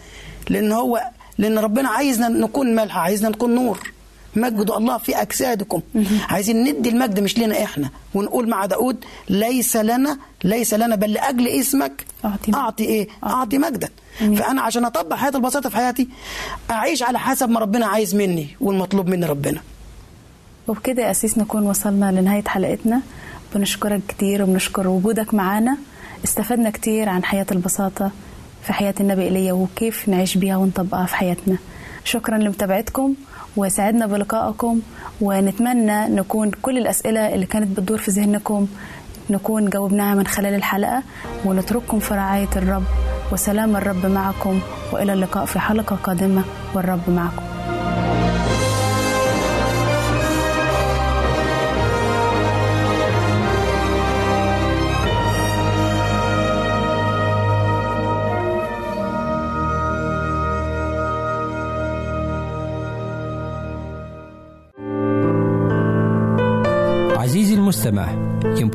[0.49, 1.01] لأن هو
[1.37, 3.91] لأن ربنا عايزنا نكون ملح عايزنا نكون نور.
[4.35, 5.81] مجدوا الله في أجسادكم.
[6.29, 7.89] عايزين ندي المجد مش لنا إحنا.
[8.13, 12.53] ونقول مع داود ليس لنا ليس لنا بل لأجل اسمك أعطي.
[12.53, 13.89] أعطي إيه؟ أعطي مجدا.
[14.19, 16.07] فأنا عشان أطبق حياة البساطة في حياتي
[16.71, 19.61] أعيش على حسب ما ربنا عايز مني والمطلوب مني ربنا.
[20.67, 23.01] وبكده يا أسيس نكون وصلنا لنهاية حلقتنا.
[23.55, 25.77] بنشكرك كتير وبنشكر وجودك معانا.
[26.23, 28.11] استفدنا كتير عن حياة البساطة
[28.63, 31.57] في حياة النبي إيليا وكيف نعيش بيها ونطبقها في حياتنا.
[32.03, 33.13] شكرا لمتابعتكم
[33.57, 34.79] وسعدنا بلقائكم
[35.21, 38.67] ونتمنى نكون كل الأسئلة اللي كانت بتدور في ذهنكم
[39.29, 41.03] نكون جاوبناها من خلال الحلقة.
[41.45, 42.83] ونترككم في رعاية الرب.
[43.31, 44.59] وسلام الرب معكم.
[44.91, 46.43] وإلى اللقاء في حلقة قادمة.
[46.75, 47.60] والرب معكم.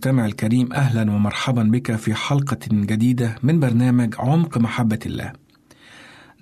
[0.00, 5.32] المستمع الكريم أهلا ومرحبا بك في حلقة جديدة من برنامج عمق محبة الله.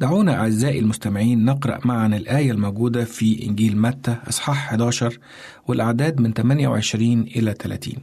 [0.00, 5.18] دعونا أعزائي المستمعين نقرأ معا الآية الموجودة في إنجيل متى إصحاح 11
[5.66, 7.94] والأعداد من 28 إلى 30.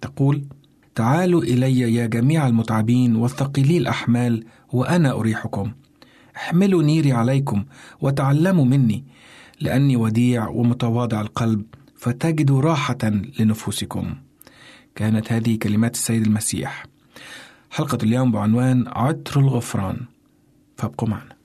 [0.00, 0.44] تقول:
[0.94, 5.72] تعالوا إلي يا جميع المتعبين والثقيلي الأحمال وأنا أريحكم.
[6.36, 7.64] احملوا نيري عليكم
[8.00, 9.04] وتعلموا مني
[9.60, 11.64] لأني وديع ومتواضع القلب
[11.96, 14.14] فتجدوا راحة لنفوسكم.
[14.94, 16.86] كانت هذه كلمات السيد المسيح.
[17.70, 19.96] حلقة اليوم بعنوان عطر الغفران.
[20.76, 21.36] فابقوا معنا.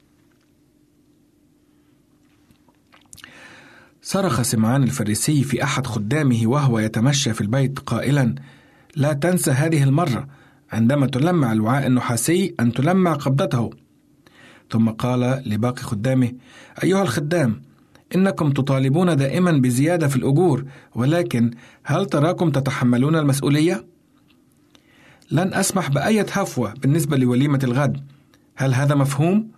[4.01, 8.35] صرخ سمعان الفريسي في أحد خدامه وهو يتمشى في البيت قائلا:
[8.95, 10.27] لا تنسى هذه المرة
[10.71, 13.69] عندما تلمع الوعاء النحاسي أن تلمع قبضته.
[14.71, 16.33] ثم قال لباقي خدامه:
[16.83, 17.61] أيها الخدام،
[18.15, 21.51] إنكم تطالبون دائما بزيادة في الأجور، ولكن
[21.83, 23.85] هل تراكم تتحملون المسؤولية؟
[25.31, 28.03] لن أسمح بأية هفوة بالنسبة لوليمة الغد،
[28.55, 29.51] هل هذا مفهوم؟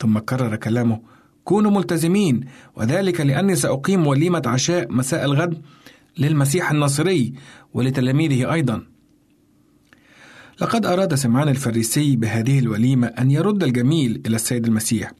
[0.00, 1.00] ثم كرر كلامه:
[1.44, 2.40] كونوا ملتزمين،
[2.76, 5.62] وذلك لأني سأقيم وليمة عشاء مساء الغد
[6.18, 7.32] للمسيح الناصري
[7.74, 8.82] ولتلاميذه أيضا.
[10.60, 15.12] لقد أراد سمعان الفريسي بهذه الوليمة أن يرد الجميل إلى السيد المسيح،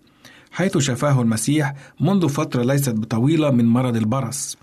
[0.51, 4.57] حيث شفاه المسيح منذ فترة ليست بطويلة من مرض البرص.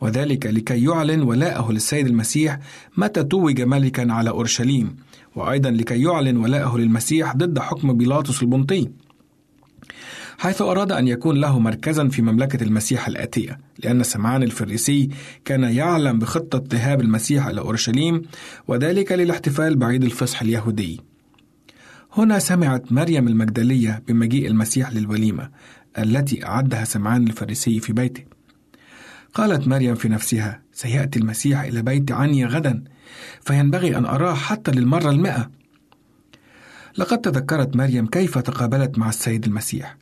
[0.00, 2.58] وذلك لكي يعلن ولاءه للسيد المسيح
[2.96, 4.96] متى توج ملكا على أورشليم
[5.36, 8.88] وأيضا لكي يعلن ولاءه للمسيح ضد حكم بيلاطس البنطي.
[10.38, 15.08] حيث أراد أن يكون له مركزا في مملكة المسيح الآتية لأن سمعان الفريسي
[15.44, 18.22] كان يعلم بخطة ذهاب المسيح إلى أورشليم
[18.68, 21.00] وذلك للاحتفال بعيد الفصح اليهودي.
[22.16, 25.50] هنا سمعت مريم المجدلية بمجيء المسيح للوليمة
[25.98, 28.24] التي أعدها سمعان الفريسي في بيته.
[29.34, 32.84] قالت مريم في نفسها: سيأتي المسيح إلى بيت عني غدا،
[33.40, 35.50] فينبغي أن أراه حتى للمرة المئة.
[36.98, 39.96] لقد تذكرت مريم كيف تقابلت مع السيد المسيح،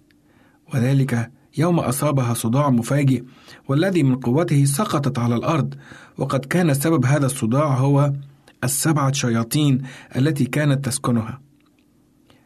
[0.74, 3.24] وذلك يوم أصابها صداع مفاجئ
[3.68, 5.74] والذي من قوته سقطت على الأرض،
[6.18, 8.12] وقد كان سبب هذا الصداع هو
[8.64, 9.82] السبعة شياطين
[10.16, 11.49] التي كانت تسكنها.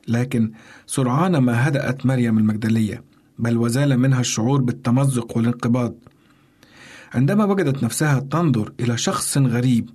[0.08, 0.50] لكن
[0.86, 3.04] سرعان ما هدأت مريم المجدلية
[3.38, 5.94] بل وزال منها الشعور بالتمزق والانقباض
[7.14, 9.90] عندما وجدت نفسها تنظر إلى شخص غريب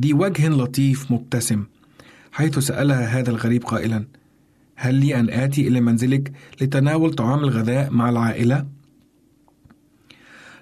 [0.00, 1.64] ذي وجه لطيف مبتسم
[2.32, 4.04] حيث سألها هذا الغريب قائلا
[4.76, 8.66] هل لي أن آتي إلى منزلك لتناول طعام الغذاء مع العائلة؟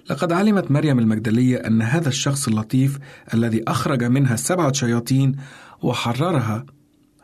[0.09, 2.99] لقد علمت مريم المجدلية أن هذا الشخص اللطيف
[3.33, 5.35] الذي أخرج منها السبعة شياطين
[5.81, 6.65] وحررها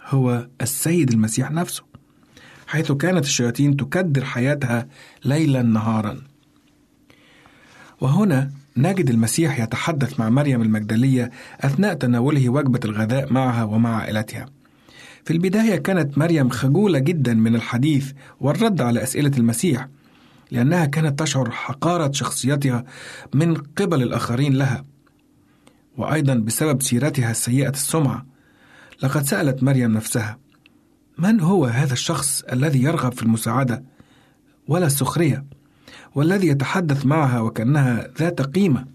[0.05, 1.83] هو السيد المسيح نفسه
[2.67, 4.87] حيث كانت الشياطين تكدر حياتها
[5.25, 6.21] ليلا نهارا.
[8.01, 11.31] وهنا نجد المسيح يتحدث مع مريم المجدلية
[11.61, 14.45] أثناء تناوله وجبة الغذاء معها ومع عائلتها.
[15.25, 19.87] في البداية كانت مريم خجولة جدا من الحديث والرد على أسئلة المسيح
[20.51, 22.85] لأنها كانت تشعر حقارة شخصيتها
[23.33, 24.85] من قبل الآخرين لها
[25.97, 28.32] وأيضا بسبب سيرتها السيئة السمعة.
[29.01, 30.37] لقد سألت مريم نفسها:
[31.17, 33.83] من هو هذا الشخص الذي يرغب في المساعدة
[34.67, 35.45] ولا السخرية،
[36.15, 38.85] والذي يتحدث معها وكأنها ذات قيمة؟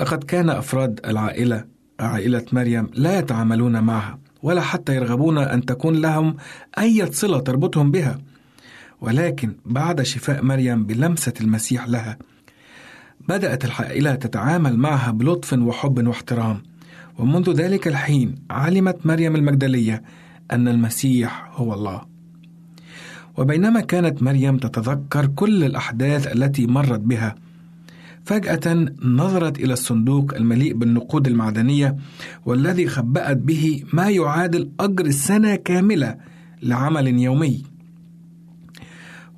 [0.00, 1.64] لقد كان أفراد العائلة
[2.00, 6.36] عائلة مريم لا يتعاملون معها ولا حتى يرغبون أن تكون لهم
[6.78, 8.18] أي صلة تربطهم بها،
[9.00, 12.18] ولكن بعد شفاء مريم بلمسة المسيح لها،
[13.28, 16.62] بدأت العائلة تتعامل معها بلطف وحب واحترام.
[17.18, 20.02] ومنذ ذلك الحين علمت مريم المجدلية
[20.52, 22.02] أن المسيح هو الله.
[23.36, 27.34] وبينما كانت مريم تتذكر كل الأحداث التي مرت بها،
[28.24, 31.96] فجأة نظرت إلى الصندوق المليء بالنقود المعدنية
[32.46, 36.16] والذي خبأت به ما يعادل أجر سنة كاملة
[36.62, 37.62] لعمل يومي.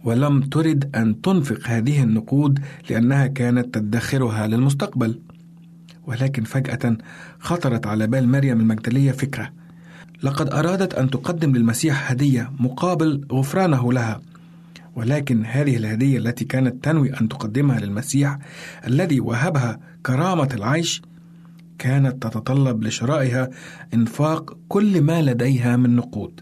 [0.05, 2.59] ولم ترد أن تنفق هذه النقود
[2.91, 5.20] لأنها كانت تدخرها للمستقبل.
[6.07, 6.97] ولكن فجأة
[7.39, 9.53] خطرت على بال مريم المجدلية فكرة.
[10.23, 14.21] لقد أرادت أن تقدم للمسيح هدية مقابل غفرانه لها.
[14.97, 18.39] ولكن هذه الهدية التي كانت تنوي أن تقدمها للمسيح
[18.87, 21.03] الذي وهبها كرامة العيش
[21.79, 23.51] كانت تتطلب لشرائها
[23.95, 26.41] إنفاق كل ما لديها من نقود.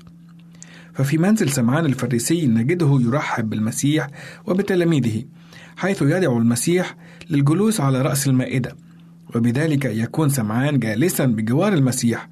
[0.95, 4.07] ففي منزل سمعان الفريسي نجده يرحب بالمسيح
[4.47, 5.25] وبتلاميذه
[5.77, 6.97] حيث يدعو المسيح
[7.31, 8.77] للجلوس على رأس المائدة.
[9.35, 12.29] وبذلك يكون سمعان جالسا بجوار المسيح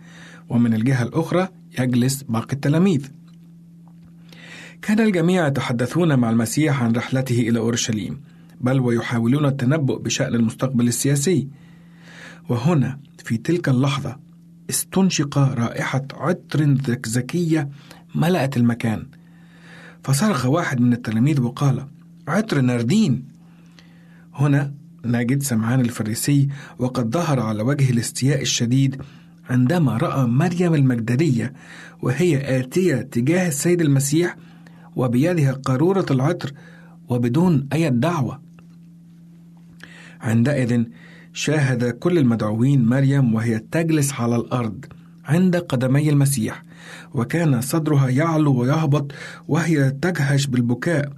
[0.49, 3.09] ومن الجهة الأخرى يجلس باقي التلاميذ.
[4.83, 8.21] كان الجميع يتحدثون مع المسيح عن رحلته إلى أورشليم
[8.61, 11.49] بل ويحاولون التنبؤ بشأن المستقبل السياسي.
[12.49, 14.17] وهنا في تلك اللحظة
[14.71, 16.77] استنشق رائحة عطر
[17.07, 17.69] زكية
[18.15, 19.07] ملأت المكان.
[20.03, 21.87] فصرخ واحد من التلاميذ وقال
[22.29, 23.25] عطر ناردين!
[24.35, 24.75] هنا
[25.05, 26.49] نجد سمعان الفريسي
[26.79, 29.03] وقد ظهر على وجه الاستياء الشديد
[29.51, 31.53] عندما رأى مريم المجدلية
[32.03, 34.37] وهي آتية تجاه السيد المسيح
[34.97, 36.53] وبيدها قارورة العطر
[37.09, 38.41] وبدون أي دعوة.
[40.21, 40.85] عندئذ
[41.33, 44.85] شاهد كل المدعوين مريم وهي تجلس على الأرض
[45.25, 46.63] عند قدمي المسيح
[47.15, 49.13] وكان صدرها يعلو ويهبط
[49.49, 51.13] وهي تجهش بالبكاء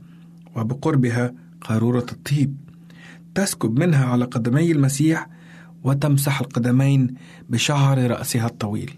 [0.57, 2.64] وبقربها قارورة الطيب.
[3.35, 5.29] تسكب منها على قدمي المسيح
[5.85, 7.15] وتمسح القدمين
[7.49, 8.95] بشعر رأسها الطويل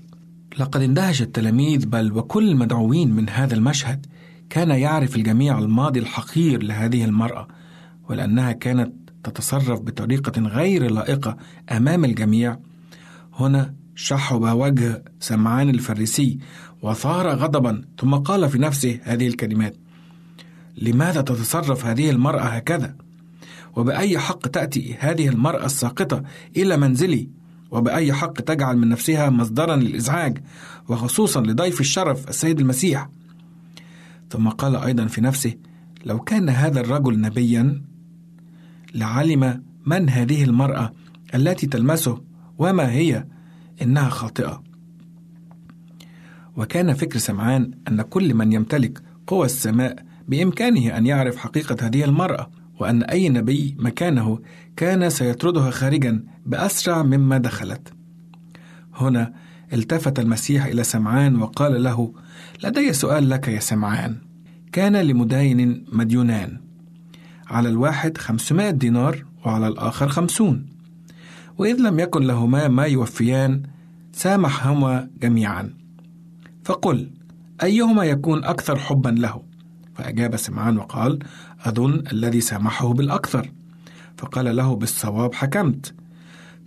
[0.58, 4.06] لقد اندهش التلاميذ بل وكل المدعوين من هذا المشهد
[4.50, 7.48] كان يعرف الجميع الماضي الحقير لهذه المرأة
[8.08, 8.92] ولأنها كانت
[9.24, 11.36] تتصرف بطريقة غير لائقة
[11.72, 12.58] أمام الجميع
[13.32, 16.38] هنا شحب وجه سمعان الفريسي
[16.82, 19.76] وثار غضبا ثم قال في نفسه هذه الكلمات
[20.76, 22.96] لماذا تتصرف هذه المرأة هكذا؟
[23.76, 26.22] وبأي حق تأتي هذه المرأة الساقطة
[26.56, 27.28] إلى منزلي؟
[27.70, 30.38] وبأي حق تجعل من نفسها مصدرا للإزعاج
[30.88, 33.08] وخصوصا لضيف الشرف السيد المسيح؟
[34.30, 35.54] ثم قال أيضا في نفسه
[36.04, 37.82] لو كان هذا الرجل نبيا
[38.94, 40.92] لعلم من هذه المرأة
[41.34, 42.22] التي تلمسه
[42.58, 43.26] وما هي
[43.82, 44.62] إنها خاطئة
[46.56, 49.96] وكان فكر سمعان أن كل من يمتلك قوى السماء
[50.28, 52.50] بإمكانه أن يعرف حقيقة هذه المرأة
[52.80, 54.38] وأن أي نبي مكانه
[54.76, 57.92] كان سيطردها خارجا بأسرع مما دخلت.
[58.94, 59.32] هنا
[59.72, 62.12] التفت المسيح إلى سمعان وقال له
[62.64, 64.16] لدي سؤال لك يا سمعان.
[64.72, 66.60] كان لمداين مديونان
[67.46, 70.66] على الواحد خمسمائة دينار وعلى الآخر خمسون.
[71.58, 73.62] وإذ لم يكن لهما ما يوفيان
[74.12, 75.74] سامحهما جميعا.
[76.64, 77.10] فقل
[77.62, 79.42] أيهما يكون أكثر حبا له؟
[79.96, 81.18] فأجاب سمعان وقال
[81.64, 83.52] أظن الذي سامحه بالأكثر.
[84.16, 85.94] فقال له بالصواب حكمت.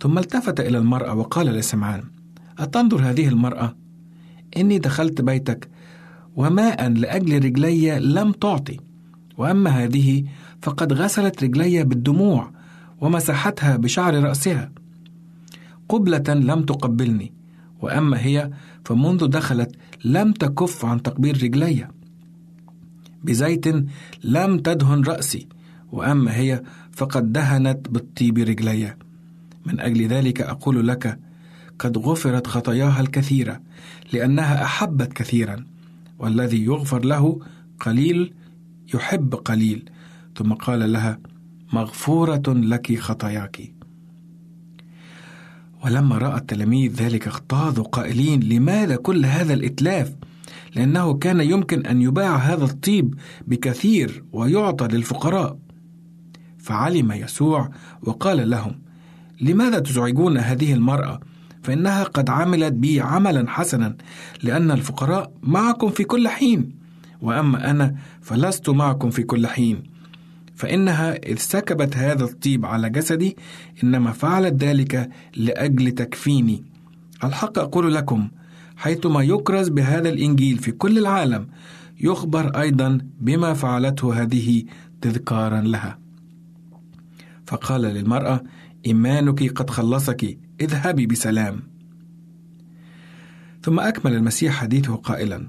[0.00, 2.02] ثم التفت إلى المرأة وقال لسمعان
[2.58, 3.76] أتنظر هذه المرأة؟
[4.56, 5.68] إني دخلت بيتك
[6.36, 8.80] وماء لأجل رجلي لم تعطي.
[9.38, 10.24] وأما هذه
[10.62, 12.50] فقد غسلت رجلي بالدموع
[13.00, 14.72] ومسحتها بشعر رأسها.
[15.88, 17.32] قبلة لم تقبلني.
[17.80, 18.50] وأما هي
[18.84, 21.88] فمنذ دخلت لم تكف عن تقبيل رجلي.
[23.24, 23.66] بزيت
[24.24, 25.48] لم تدهن رأسي
[25.92, 26.62] وأما هي
[26.92, 28.96] فقد دهنت بالطيب رجلي.
[29.66, 31.18] من أجل ذلك أقول لك
[31.78, 33.60] قد غفرت خطاياها الكثيرة
[34.12, 35.66] لأنها أحبت كثيرا
[36.18, 37.40] والذي يغفر له
[37.80, 38.32] قليل
[38.94, 39.90] يحب قليل.
[40.36, 41.18] ثم قال لها
[41.72, 43.72] مغفورة لك خطاياك.
[45.84, 50.14] ولما رأى التلاميذ ذلك اغتاظوا قائلين لماذا كل هذا الإتلاف؟
[50.74, 53.14] لأنه كان يمكن أن يباع هذا الطيب
[53.46, 55.58] بكثير ويعطى للفقراء.
[56.58, 57.70] فعلم يسوع
[58.02, 58.80] وقال لهم
[59.40, 61.20] لماذا تزعجون هذه المرأة؟
[61.62, 63.96] فإنها قد عملت بي عملا حسنا
[64.42, 66.74] لأن الفقراء معكم في كل حين.
[67.22, 69.82] وأما أنا فلست معكم في كل حين.
[70.54, 73.36] فإنها إذ سكبت هذا الطيب على جسدي
[73.84, 76.64] إنما فعلت ذلك لأجل تكفيني.
[77.24, 78.28] الحق أقول لكم
[78.80, 81.48] حيثما يكرز بهذا الإنجيل في كل العالم
[82.00, 84.64] يخبر أيضا بما فعلته هذه
[85.00, 85.98] تذكارا لها.
[87.46, 88.42] فقال للمرأة
[88.86, 91.62] إيمانك قد خلصك اذهبي بسلام.
[93.62, 95.48] ثم أكمل المسيح حديثه قائلا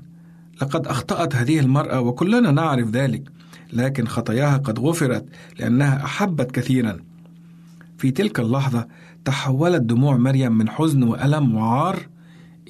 [0.62, 3.24] لقد أخطأت هذه المرأة وكلنا نعرف ذلك
[3.74, 5.26] لكن خطاياها قد غفرت
[5.60, 7.00] لأنها أحبت كثيرا.
[7.98, 8.88] في تلك اللحظة
[9.26, 12.12] تحولت دموع مريم من حزن وألم وعار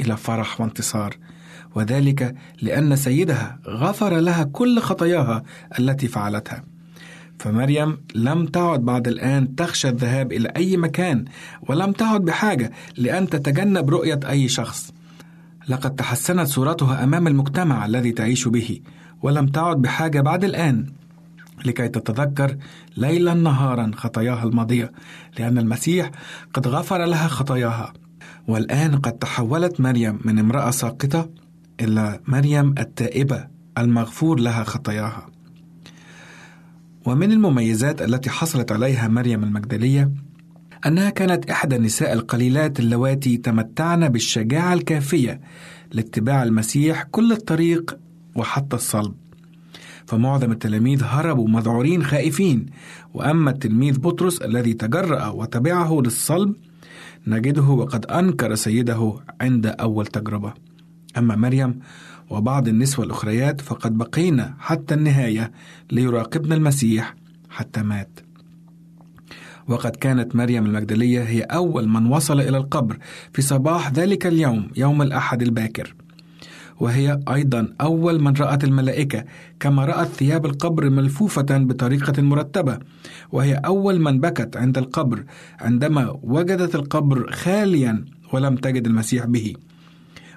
[0.02, 1.18] إلى فرح وانتصار.
[1.76, 5.44] وذلك لأن سيدها غفر لها كل خطاياها
[5.80, 6.64] التي فعلتها.
[7.40, 11.26] فمريم لم تعد بعد الآن تخشى الذهاب إلى أي مكان
[11.62, 14.94] ولم تعد بحاجة لأن تتجنب رؤية أي شخص.
[15.68, 18.80] لقد تحسنت صورتها أمام المجتمع الذي تعيش به
[19.22, 20.86] ولم تعد بحاجة بعد الآن
[21.66, 22.58] لكي تتذكر
[22.98, 24.92] ليلا نهارا خطاياها الماضية
[25.40, 26.12] لأن المسيح
[26.54, 27.94] قد غفر لها خطاياها.
[28.52, 31.30] والآن قد تحولت مريم من امرأة ساقطة
[31.82, 33.48] إلى مريم التائبة
[33.78, 35.30] المغفور لها خطاياها.
[37.06, 40.12] ومن المميزات التي حصلت عليها مريم المجدلية
[40.86, 45.42] أنها كانت إحدى النساء القليلات اللواتي تمتعن بالشجاعة الكافية
[45.92, 47.98] لاتباع المسيح كل الطريق
[48.36, 49.16] وحتى الصلب.
[50.06, 52.66] فمعظم التلاميذ هربوا مذعورين خائفين
[53.14, 56.56] وأما التلميذ بطرس الذي تجرأ وتبعه للصلب
[57.28, 60.54] نجده وقد أنكر سيده عند أول تجربة.
[61.18, 61.80] أما مريم
[62.30, 65.52] وبعض النسوة الأخريات فقد بقينا حتى النهاية
[65.92, 67.16] ليراقبن المسيح
[67.50, 68.20] حتى مات.
[69.68, 72.98] وقد كانت مريم المجدلية هي أول من وصل إلى القبر
[73.34, 75.96] في صباح ذلك اليوم يوم الأحد الباكر.
[76.82, 79.24] وهي أيضا أول من رأت الملائكة
[79.60, 82.80] كما رأت ثياب القبر ملفوفة بطريقة مرتبة
[83.32, 85.24] وهي أول من بكت عند القبر
[85.60, 89.54] عندما وجدت القبر خاليا ولم تجد المسيح به.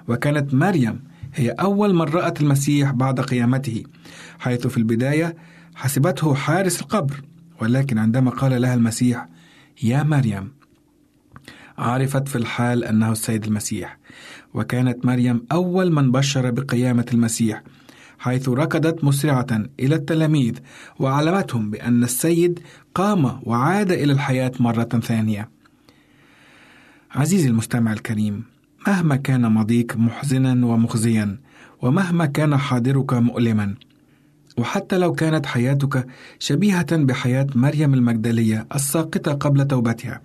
[0.07, 0.99] وكانت مريم
[1.33, 3.83] هي أول من رأت المسيح بعد قيامته
[4.39, 5.35] حيث في البداية
[5.75, 7.21] حسبته حارس القبر
[7.61, 9.27] ولكن عندما قال لها المسيح
[9.83, 10.51] يا مريم
[11.77, 13.97] عرفت في الحال أنه السيد المسيح
[14.55, 17.63] وكانت مريم أول من بشر بقيامة المسيح
[18.19, 19.47] حيث ركضت مسرعة
[19.79, 20.53] إلى التلاميذ
[20.99, 22.59] وعلمتهم بأن السيد
[22.95, 25.49] قام وعاد إلى الحياة مرة ثانية.
[27.11, 28.43] عزيزي المستمع الكريم
[28.87, 31.37] مهما كان ماضيك محزنا ومخزيا
[31.81, 33.75] ومهما كان حاضرك مؤلما
[34.57, 36.07] وحتى لو كانت حياتك
[36.39, 40.21] شبيهة بحياة مريم المجدلية الساقطة قبل توبتها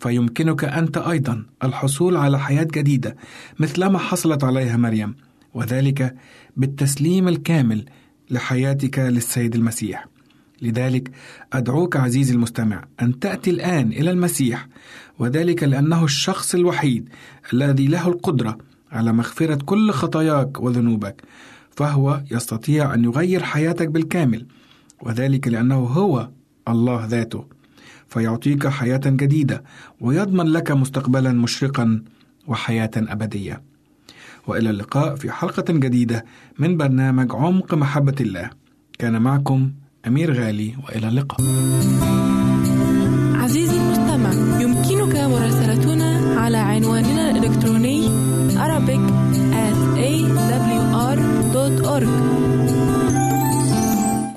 [0.00, 3.16] فيمكنك أنت أيضا الحصول على حياة جديدة
[3.58, 5.14] مثلما حصلت عليها مريم
[5.54, 6.14] وذلك
[6.56, 7.84] بالتسليم الكامل
[8.30, 10.06] لحياتك للسيد المسيح.
[10.62, 11.10] لذلك
[11.52, 14.68] أدعوك عزيزي المستمع أن تأتي الآن إلى المسيح
[15.18, 17.08] وذلك لأنه الشخص الوحيد
[17.52, 18.58] الذي له القدرة
[18.92, 21.22] على مغفرة كل خطاياك وذنوبك
[21.70, 24.46] فهو يستطيع أن يغير حياتك بالكامل
[25.02, 26.30] وذلك لأنه هو
[26.68, 27.44] الله ذاته.
[28.08, 29.62] فيعطيك حياة جديدة
[30.00, 32.02] ويضمن لك مستقبلا مشرقا
[32.46, 33.62] وحياة أبدية.
[34.46, 36.24] وإلى اللقاء في حلقة جديدة
[36.58, 38.50] من برنامج عمق محبة الله.
[38.98, 39.72] كان معكم
[40.06, 41.40] أمير غالي وإلى اللقاء.
[43.34, 48.08] عزيزي المستمع يمكنك مراسلتنا على عنواننا الإلكتروني
[48.56, 49.04] Arabic
[49.52, 49.78] at
[50.10, 52.08] awr.org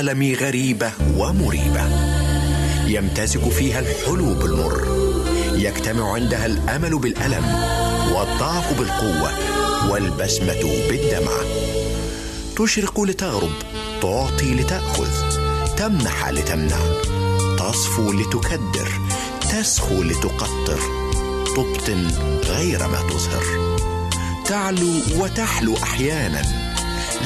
[0.00, 1.84] العالم غريبة ومريبة.
[2.86, 4.88] يمتزج فيها الحلو بالمر.
[5.52, 7.44] يجتمع عندها الأمل بالألم
[8.14, 9.32] والضعف بالقوة
[9.90, 11.32] والبسمة بالدمع.
[12.56, 13.52] تشرق لتغرب
[14.02, 15.10] تعطي لتأخذ
[15.76, 16.78] تمنح لتمنع.
[17.58, 18.88] تصفو لتكدر
[19.40, 20.80] تسخو لتقطر.
[21.56, 22.10] تبطن
[22.44, 23.76] غير ما تظهر.
[24.44, 26.63] تعلو وتحلو أحيانا.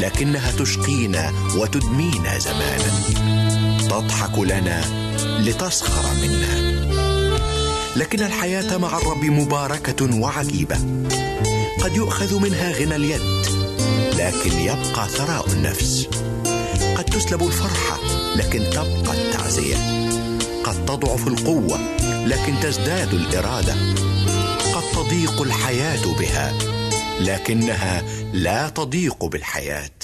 [0.00, 2.92] لكنها تشقينا وتدمينا زمانا
[3.88, 4.84] تضحك لنا
[5.40, 6.78] لتسخر منا.
[7.96, 10.76] لكن الحياة مع الرب مباركة وعجيبة.
[11.80, 13.20] قد يؤخذ منها غنى اليد
[14.18, 16.08] لكن يبقى ثراء النفس.
[16.96, 17.98] قد تسلب الفرحه
[18.36, 19.76] لكن تبقى التعزية.
[20.64, 21.78] قد تضعف القوة
[22.26, 23.74] لكن تزداد الإرادة.
[24.74, 26.54] قد تضيق الحياة بها
[27.20, 28.02] لكنها
[28.42, 29.97] لا تضيق بالحياة.